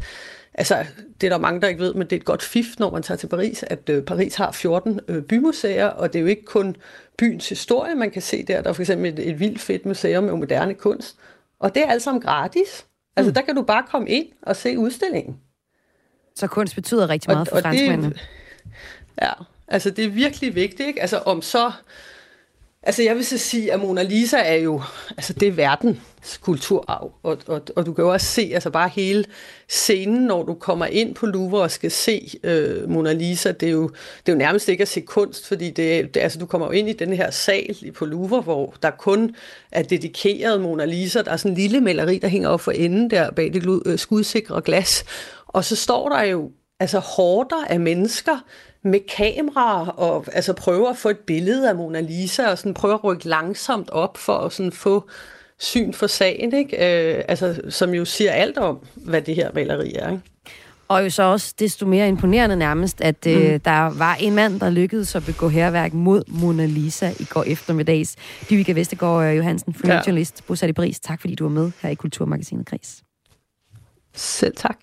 [0.53, 0.85] altså,
[1.21, 3.03] det er der mange, der ikke ved, men det er et godt fif, når man
[3.03, 6.45] tager til Paris, at øh, Paris har 14 øh, bymuseer, og det er jo ikke
[6.45, 6.75] kun
[7.17, 8.61] byens historie, man kan se der.
[8.61, 11.17] Der er for eksempel et, et vildt fedt museum med moderne kunst,
[11.59, 12.85] og det er alt sammen gratis.
[13.15, 13.33] Altså, mm.
[13.33, 15.39] der kan du bare komme ind og se udstillingen.
[16.35, 18.15] Så kunst betyder rigtig meget og, for franskmændene.
[19.21, 19.31] Ja,
[19.67, 21.01] altså det er virkelig vigtigt, ikke?
[21.01, 21.71] Altså om så
[22.87, 27.11] Altså jeg vil så sige, at Mona Lisa er jo, altså det er verdens kulturarv,
[27.23, 29.25] og, og, og du kan jo også se, altså bare hele
[29.69, 33.71] scenen, når du kommer ind på Louvre og skal se øh, Mona Lisa, det er,
[33.71, 33.87] jo,
[34.25, 36.71] det er jo nærmest ikke at se kunst, fordi det, det, altså, du kommer jo
[36.71, 39.35] ind i den her sal på Louvre, hvor der kun
[39.71, 43.09] er dedikeret Mona Lisa, der er sådan en lille maleri, der hænger op for enden
[43.09, 45.05] der bag det øh, skudsikre glas,
[45.47, 48.39] og så står der jo altså hårder af mennesker,
[48.85, 52.95] med kamera og altså prøver at få et billede af Mona Lisa og sådan prøver
[52.95, 55.09] at rykke langsomt op for at sådan få
[55.59, 56.75] syn for sagen, ikke?
[57.17, 60.11] Øh, altså, som jo siger alt om, hvad det her maleri er.
[60.11, 60.23] Ikke?
[60.87, 63.43] Og jo så også desto mere imponerende nærmest, at øh, mm.
[63.43, 67.43] øh, der var en mand, der lykkedes at begå herværk mod Mona Lisa i går
[67.43, 68.15] eftermiddags.
[68.49, 70.43] Dyvika Vestergaard øh, Johansen, freelancerjournalist, ja.
[70.47, 70.99] bosat i Paris.
[70.99, 73.01] Tak fordi du var med her i Kulturmagasinet Kris.
[74.13, 74.77] Selv tak.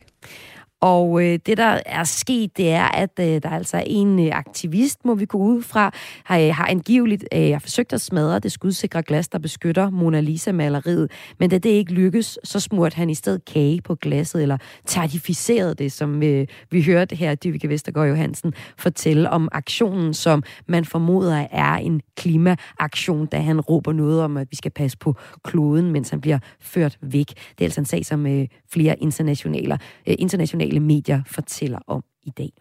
[0.82, 4.38] Og øh, det, der er sket, det er, at øh, der er altså en øh,
[4.38, 5.90] aktivist, må vi gå ud fra,
[6.24, 11.10] har, øh, har angiveligt øh, forsøgt at smadre det skudsikre glas, der beskytter Mona Lisa-maleriet.
[11.38, 14.56] Men da det ikke lykkes, så smurte han i stedet kage på glasset, eller
[14.88, 20.84] certificerede det, som øh, vi hørte her, Dyvike Vestergaard Johansen fortælle om aktionen, som man
[20.84, 25.14] formoder er en klimaaktion, da han råber noget om, at vi skal passe på
[25.44, 27.28] kloden, mens han bliver ført væk.
[27.28, 32.02] Det er altså en sag, som øh, flere internationale, øh, internationale sociale medier fortæller om
[32.22, 32.52] i dag.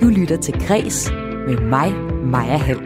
[0.00, 1.10] Du lytter til Græs
[1.46, 1.92] med mig,
[2.24, 2.80] Maja Hall.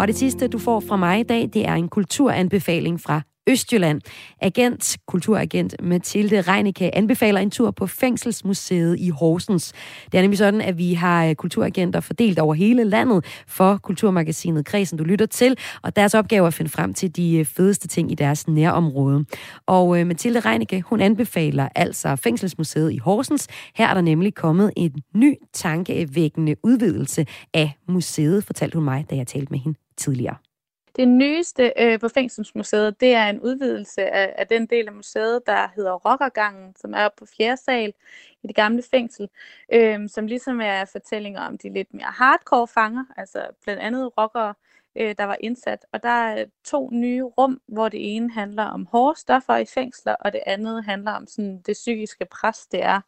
[0.00, 4.00] Og det sidste, du får fra mig i dag, det er en kulturanbefaling fra Østjylland.
[4.40, 9.72] Agent, kulturagent Mathilde Reinicke anbefaler en tur på Fængselsmuseet i Horsens.
[10.12, 14.66] Det er nemlig sådan, at vi har øh, kulturagenter fordelt over hele landet for Kulturmagasinet
[14.66, 17.88] Kredsen, du lytter til, og deres opgave er at finde frem til de øh, fedeste
[17.88, 19.24] ting i deres nærområde.
[19.66, 23.48] Og øh, Mathilde Reinicke, hun anbefaler altså Fængselsmuseet i Horsens.
[23.74, 29.16] Her er der nemlig kommet en ny tankevækkende udvidelse af museet, fortalte hun mig, da
[29.16, 30.51] jeg talte med hende tidligere.
[30.96, 35.46] Det nyeste øh, på Fængselsmuseet, det er en udvidelse af, af den del af museet,
[35.46, 37.94] der hedder Rockergangen, som er på fjerde sal
[38.42, 39.28] i det gamle fængsel,
[39.72, 44.48] øh, som ligesom er fortællinger om de lidt mere hardcore fanger, altså blandt andet rockere,
[44.48, 44.54] øh,
[44.96, 45.86] der var indsat.
[45.92, 50.14] Og der er to nye rum, hvor det ene handler om hårde stoffer i fængsler,
[50.14, 53.00] og det andet handler om sådan det psykiske pres, det er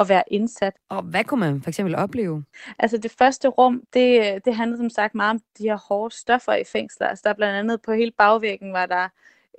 [0.00, 0.74] at være indsat.
[0.88, 2.44] Og hvad kunne man for eksempel opleve?
[2.78, 6.54] Altså det første rum, det, det handlede som sagt meget om de her hårde stoffer
[6.54, 7.06] i fængsler.
[7.06, 9.08] Altså der blandt andet på hele bagvæggen var der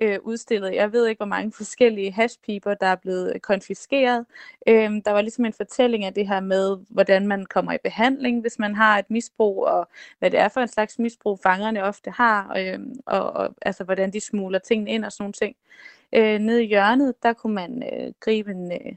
[0.00, 0.74] øh, udstillet.
[0.74, 4.26] Jeg ved ikke, hvor mange forskellige hashpiber, der er blevet øh, konfiskeret.
[4.68, 8.40] Øh, der var ligesom en fortælling af det her med, hvordan man kommer i behandling,
[8.40, 9.88] hvis man har et misbrug, og
[10.18, 14.12] hvad det er for en slags misbrug, fangerne ofte har, øh, og, og altså, hvordan
[14.12, 15.56] de smuler tingene ind og sådan nogle ting.
[16.12, 18.92] Øh, nede i hjørnet, der kunne man øh, gribe en, øh,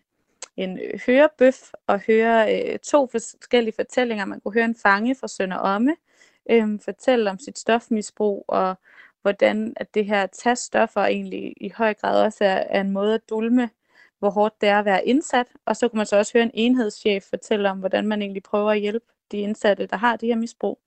[0.57, 4.25] en øh, hørebøf og høre øh, to forskellige fortællinger.
[4.25, 5.95] Man kunne høre en fange fra Sønder Omme
[6.49, 8.75] øh, fortælle om sit stofmisbrug og
[9.21, 12.91] hvordan at det her at tage stoffer egentlig i høj grad også er, er en
[12.91, 13.69] måde at dulme,
[14.19, 15.47] hvor hårdt det er at være indsat.
[15.65, 18.71] Og så kunne man så også høre en enhedschef fortælle om, hvordan man egentlig prøver
[18.71, 20.79] at hjælpe de indsatte, der har det her misbrug.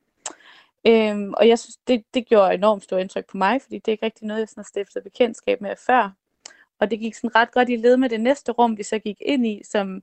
[0.87, 3.93] Øhm, og jeg synes, det, det gjorde enormt stort indtryk på mig, fordi det er
[3.93, 6.11] ikke rigtig noget, jeg sådan har stiftet bekendtskab med før.
[6.81, 9.17] Og det gik sådan ret godt i led med det næste rum, vi så gik
[9.21, 10.03] ind i, som,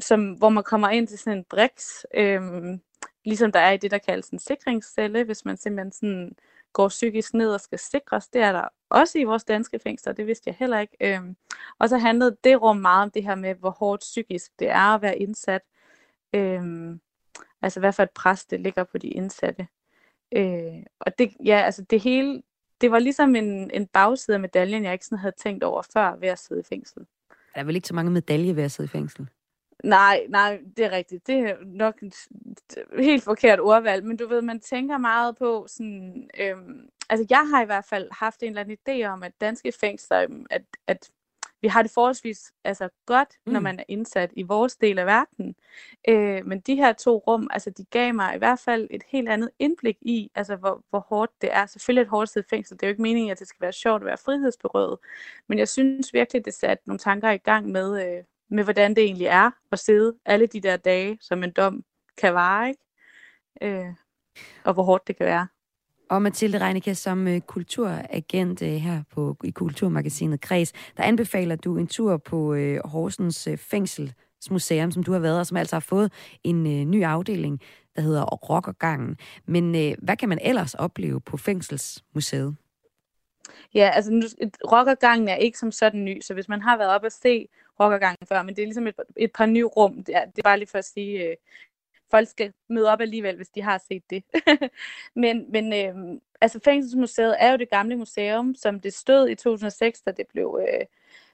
[0.00, 2.80] som, hvor man kommer ind til sådan en briks, øhm,
[3.24, 6.36] ligesom der er i det, der kaldes en sikringscelle, hvis man simpelthen sådan
[6.72, 8.28] går psykisk ned og skal sikres.
[8.28, 10.96] Det er der også i vores danske fængsler, det vidste jeg heller ikke.
[11.00, 11.36] Øhm,
[11.78, 14.94] og så handlede det rum meget om det her med, hvor hårdt psykisk det er
[14.94, 15.62] at være indsat.
[16.34, 17.00] Øhm,
[17.62, 19.66] altså hvad for et pres det ligger på de indsatte.
[20.36, 22.42] Øh, og det, ja, altså det hele,
[22.80, 26.16] det var ligesom en, en bagside af medaljen, jeg ikke sådan havde tænkt over før
[26.16, 27.06] ved at sidde i fængsel.
[27.54, 29.28] Der er vel ikke så mange medaljer ved at sidde i fængsel?
[29.82, 31.26] Nej, nej, det er rigtigt.
[31.26, 32.14] Det er nok et
[32.98, 37.62] helt forkert ordvalg, men du ved, man tænker meget på sådan, øhm, altså jeg har
[37.62, 41.10] i hvert fald haft en eller anden idé om, at danske fængsler, øhm, at, at
[41.62, 43.52] vi har det forholdsvis altså, godt, mm.
[43.52, 45.54] når man er indsat i vores del af verden.
[46.08, 49.28] Øh, men de her to rum, altså de gav mig i hvert fald et helt
[49.28, 51.66] andet indblik i, altså hvor, hvor hårdt det er.
[51.66, 52.76] Selvfølgelig et hårdt sted fængsel.
[52.76, 54.98] Det er jo ikke meningen, at det skal være sjovt at være frihedsberøvet.
[55.46, 59.04] Men jeg synes virkelig, det satte nogle tanker i gang med, øh, med hvordan det
[59.04, 61.84] egentlig er at sidde alle de der dage, som en dom
[62.18, 62.82] kan vare, ikke?
[63.62, 63.94] Øh,
[64.64, 65.48] og hvor hårdt det kan være.
[66.10, 71.76] Og Mathilde Reinicke, som uh, kulturagent uh, her på i Kulturmagasinet Kreds, der anbefaler du
[71.76, 76.12] en tur på uh, Horsens Fængselsmuseum, som du har været, og som altså har fået
[76.44, 77.60] en ny afdeling,
[77.96, 79.16] der hedder Rockergangen.
[79.46, 82.56] Men hvad kan man ellers opleve på Fængselsmuseet?
[83.74, 84.22] Ja, altså nu,
[84.70, 87.48] rockergangen er ikke som sådan ny, så hvis man har været op og se
[87.84, 90.42] rockergangen før, men det er ligesom et, et par nye rum, det er, det er
[90.42, 91.36] bare lige for at sige, øh,
[92.10, 94.24] folk skal møde op alligevel, hvis de har set det.
[95.22, 100.00] men men øh, altså Fængselsmuseet er jo det gamle museum, som det stod i 2006,
[100.02, 100.86] da det blev, øh,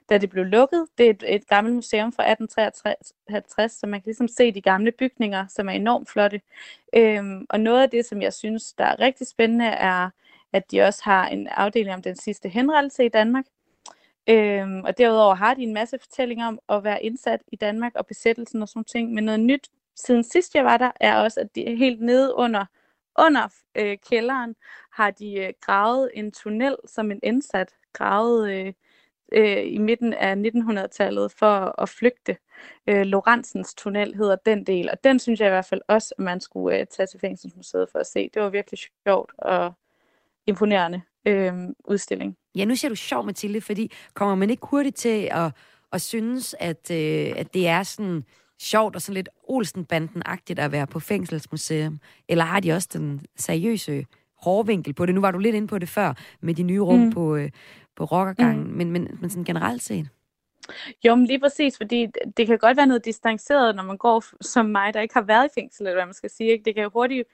[0.09, 0.87] da det blev lukket.
[0.97, 4.91] Det er et, et gammelt museum fra 1853, så man kan ligesom se de gamle
[4.91, 6.41] bygninger, som er enormt flotte.
[6.95, 10.09] Øh, og noget af det, som jeg synes, der er rigtig spændende, er,
[10.53, 13.45] at de også har en afdeling om den sidste henrettelse i Danmark.
[14.29, 18.05] Øhm, og derudover har de en masse fortællinger om at være indsat i Danmark og
[18.05, 19.13] besættelsen og sådan ting.
[19.13, 22.65] Men noget nyt siden sidst jeg var der, er også, at de helt nede under,
[23.19, 24.55] under øh, kælderen
[24.91, 28.73] har de øh, gravet en tunnel som en indsat, gravet øh,
[29.31, 32.37] øh, i midten af 1900-tallet for at flygte.
[32.87, 36.23] Øh, Lorentzens tunnel hedder den del, og den synes jeg i hvert fald også, at
[36.23, 38.29] man skulle øh, tage til Fængselsmuseet for at se.
[38.33, 39.73] Det var virkelig sjovt og
[40.47, 41.53] imponerende øh,
[41.85, 42.35] udstilling.
[42.55, 45.51] Ja, nu siger du sjov, Mathilde, fordi kommer man ikke hurtigt til at,
[45.93, 48.23] at synes, at, øh, at det er sådan
[48.61, 51.99] sjovt og sådan lidt Olsenbanden-agtigt at være på fængselsmuseum?
[52.29, 54.05] Eller har de også den seriøse
[54.37, 55.15] hårvinkel på det?
[55.15, 57.11] Nu var du lidt inde på det før, med de nye rum mm.
[57.11, 57.49] på, øh,
[57.95, 58.73] på rockergangen, mm.
[58.73, 60.09] men, men, men sådan generelt set?
[61.05, 62.07] Jo, men lige præcis, fordi
[62.37, 65.45] det kan godt være noget distanceret, når man går som mig, der ikke har været
[65.45, 66.51] i fængsel, eller hvad man skal sige.
[66.51, 66.65] Ikke?
[66.65, 67.27] Det kan jo hurtigt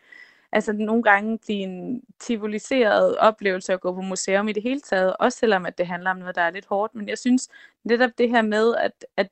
[0.55, 5.15] altså nogle gange blive en tivoliseret oplevelse at gå på museum i det hele taget,
[5.19, 6.95] også selvom at det handler om noget, der er lidt hårdt.
[6.95, 7.49] Men jeg synes
[7.83, 9.29] netop det her med, at, at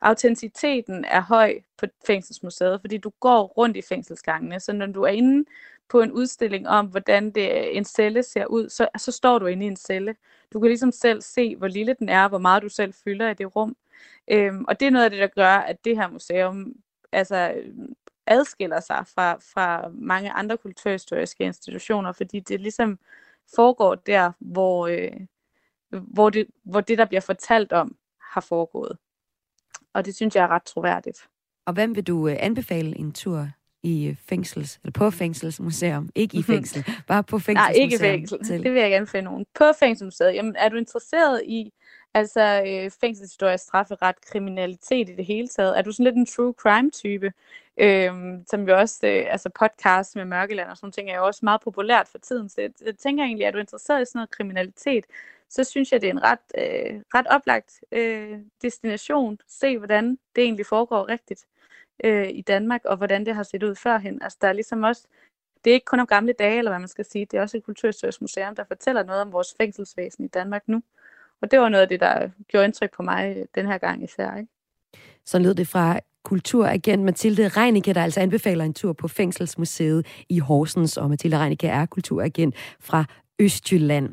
[0.00, 5.08] autenticiteten er høj på fængselsmuseet, fordi du går rundt i fængselsgangene, så når du er
[5.08, 5.50] inde
[5.88, 9.64] på en udstilling om, hvordan det, en celle ser ud, så, så står du inde
[9.64, 10.14] i en celle.
[10.52, 13.34] Du kan ligesom selv se, hvor lille den er, hvor meget du selv fylder i
[13.34, 13.76] det rum.
[14.28, 16.74] Øhm, og det er noget af det, der gør, at det her museum
[17.12, 17.54] altså,
[18.26, 22.98] adskiller sig fra, fra mange andre kulturhistoriske institutioner, fordi det ligesom
[23.56, 25.12] foregår der, hvor, øh,
[25.90, 28.98] hvor, det, hvor det, der bliver fortalt om, har foregået.
[29.94, 31.28] Og det synes jeg er ret troværdigt.
[31.66, 33.48] Og hvem vil du øh, anbefale en tur
[33.82, 36.10] i øh, fængsels, eller på fængselsmuseum?
[36.14, 37.78] Ikke i fængsel, bare på fængselsmuseum.
[37.78, 38.44] Nej, ikke i fængsel.
[38.44, 38.62] Til.
[38.62, 39.46] Det vil jeg gerne finde nogen.
[39.54, 40.34] På fængselsmuseet.
[40.34, 41.72] Jamen, er du interesseret i
[42.14, 45.78] altså øh, fængselshistorie, strafferet, kriminalitet i det hele taget?
[45.78, 47.32] Er du sådan lidt en true crime type?
[47.80, 51.40] Øhm, som jo også, øh, altså podcast med Mørkeland og sådan ting, er jo også
[51.42, 52.48] meget populært for tiden.
[52.48, 55.04] Så jeg, jeg tænker egentlig, at du er interesseret i sådan noget kriminalitet,
[55.48, 59.38] så synes jeg, det er en ret, øh, ret oplagt øh, destination.
[59.48, 61.46] Se, hvordan det egentlig foregår rigtigt
[62.04, 64.22] øh, i Danmark, og hvordan det har set ud førhen.
[64.22, 65.06] Altså, der er ligesom også
[65.66, 67.24] det er ikke kun om gamle dage, eller hvad man skal sige.
[67.24, 70.82] Det er også et kulturhistorisk museum, der fortæller noget om vores fængselsvæsen i Danmark nu.
[71.40, 74.04] Og det var noget af det, der gjorde indtryk på mig øh, den her gang
[74.04, 74.36] især.
[74.36, 74.50] Ikke?
[75.24, 80.38] Så lød det fra kulturagent Mathilde Reinicke, der altså anbefaler en tur på Fængselsmuseet i
[80.38, 83.04] Horsens, og Mathilde Reinicke er kulturagent fra
[83.38, 84.08] Østjylland.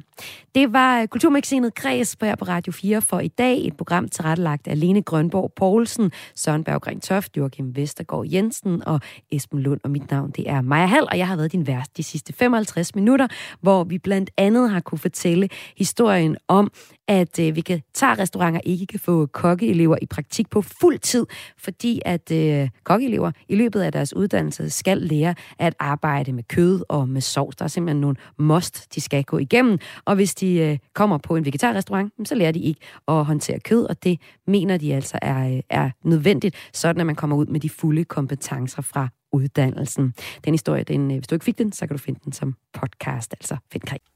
[0.55, 3.68] Det var øh, Kulturmagasinet Kreds på her på Radio 4 for i dag.
[3.68, 8.99] Et program tilrettelagt af Lene Grønborg Poulsen, Søren Berggren Toft, Joachim Vestergaard Jensen og
[9.32, 9.80] Esben Lund.
[9.84, 12.34] Og mit navn det er Maja Hall, og jeg har været din vært de sidste
[12.34, 13.28] 55 minutter,
[13.61, 16.72] hvor vi blandt andet har kunne fortælle historien om,
[17.08, 21.26] at øh, vegetarrestauranter ikke kan få kokkeelever i praktik på fuld tid,
[21.58, 26.84] fordi at øh, kokkeelever i løbet af deres uddannelse skal lære at arbejde med kød
[26.89, 27.56] og med sovs.
[27.56, 31.36] Der er simpelthen nogle must, de skal gå igennem, og hvis de øh, kommer på
[31.36, 35.56] en vegetarrestaurant, så lærer de ikke at håndtere kød, og det mener de altså er,
[35.56, 40.14] øh, er nødvendigt, sådan at man kommer ud med de fulde kompetencer fra uddannelsen.
[40.45, 42.56] Den historie, den, øh, hvis du ikke fik den, så kan du finde den som
[42.74, 44.12] podcast, altså find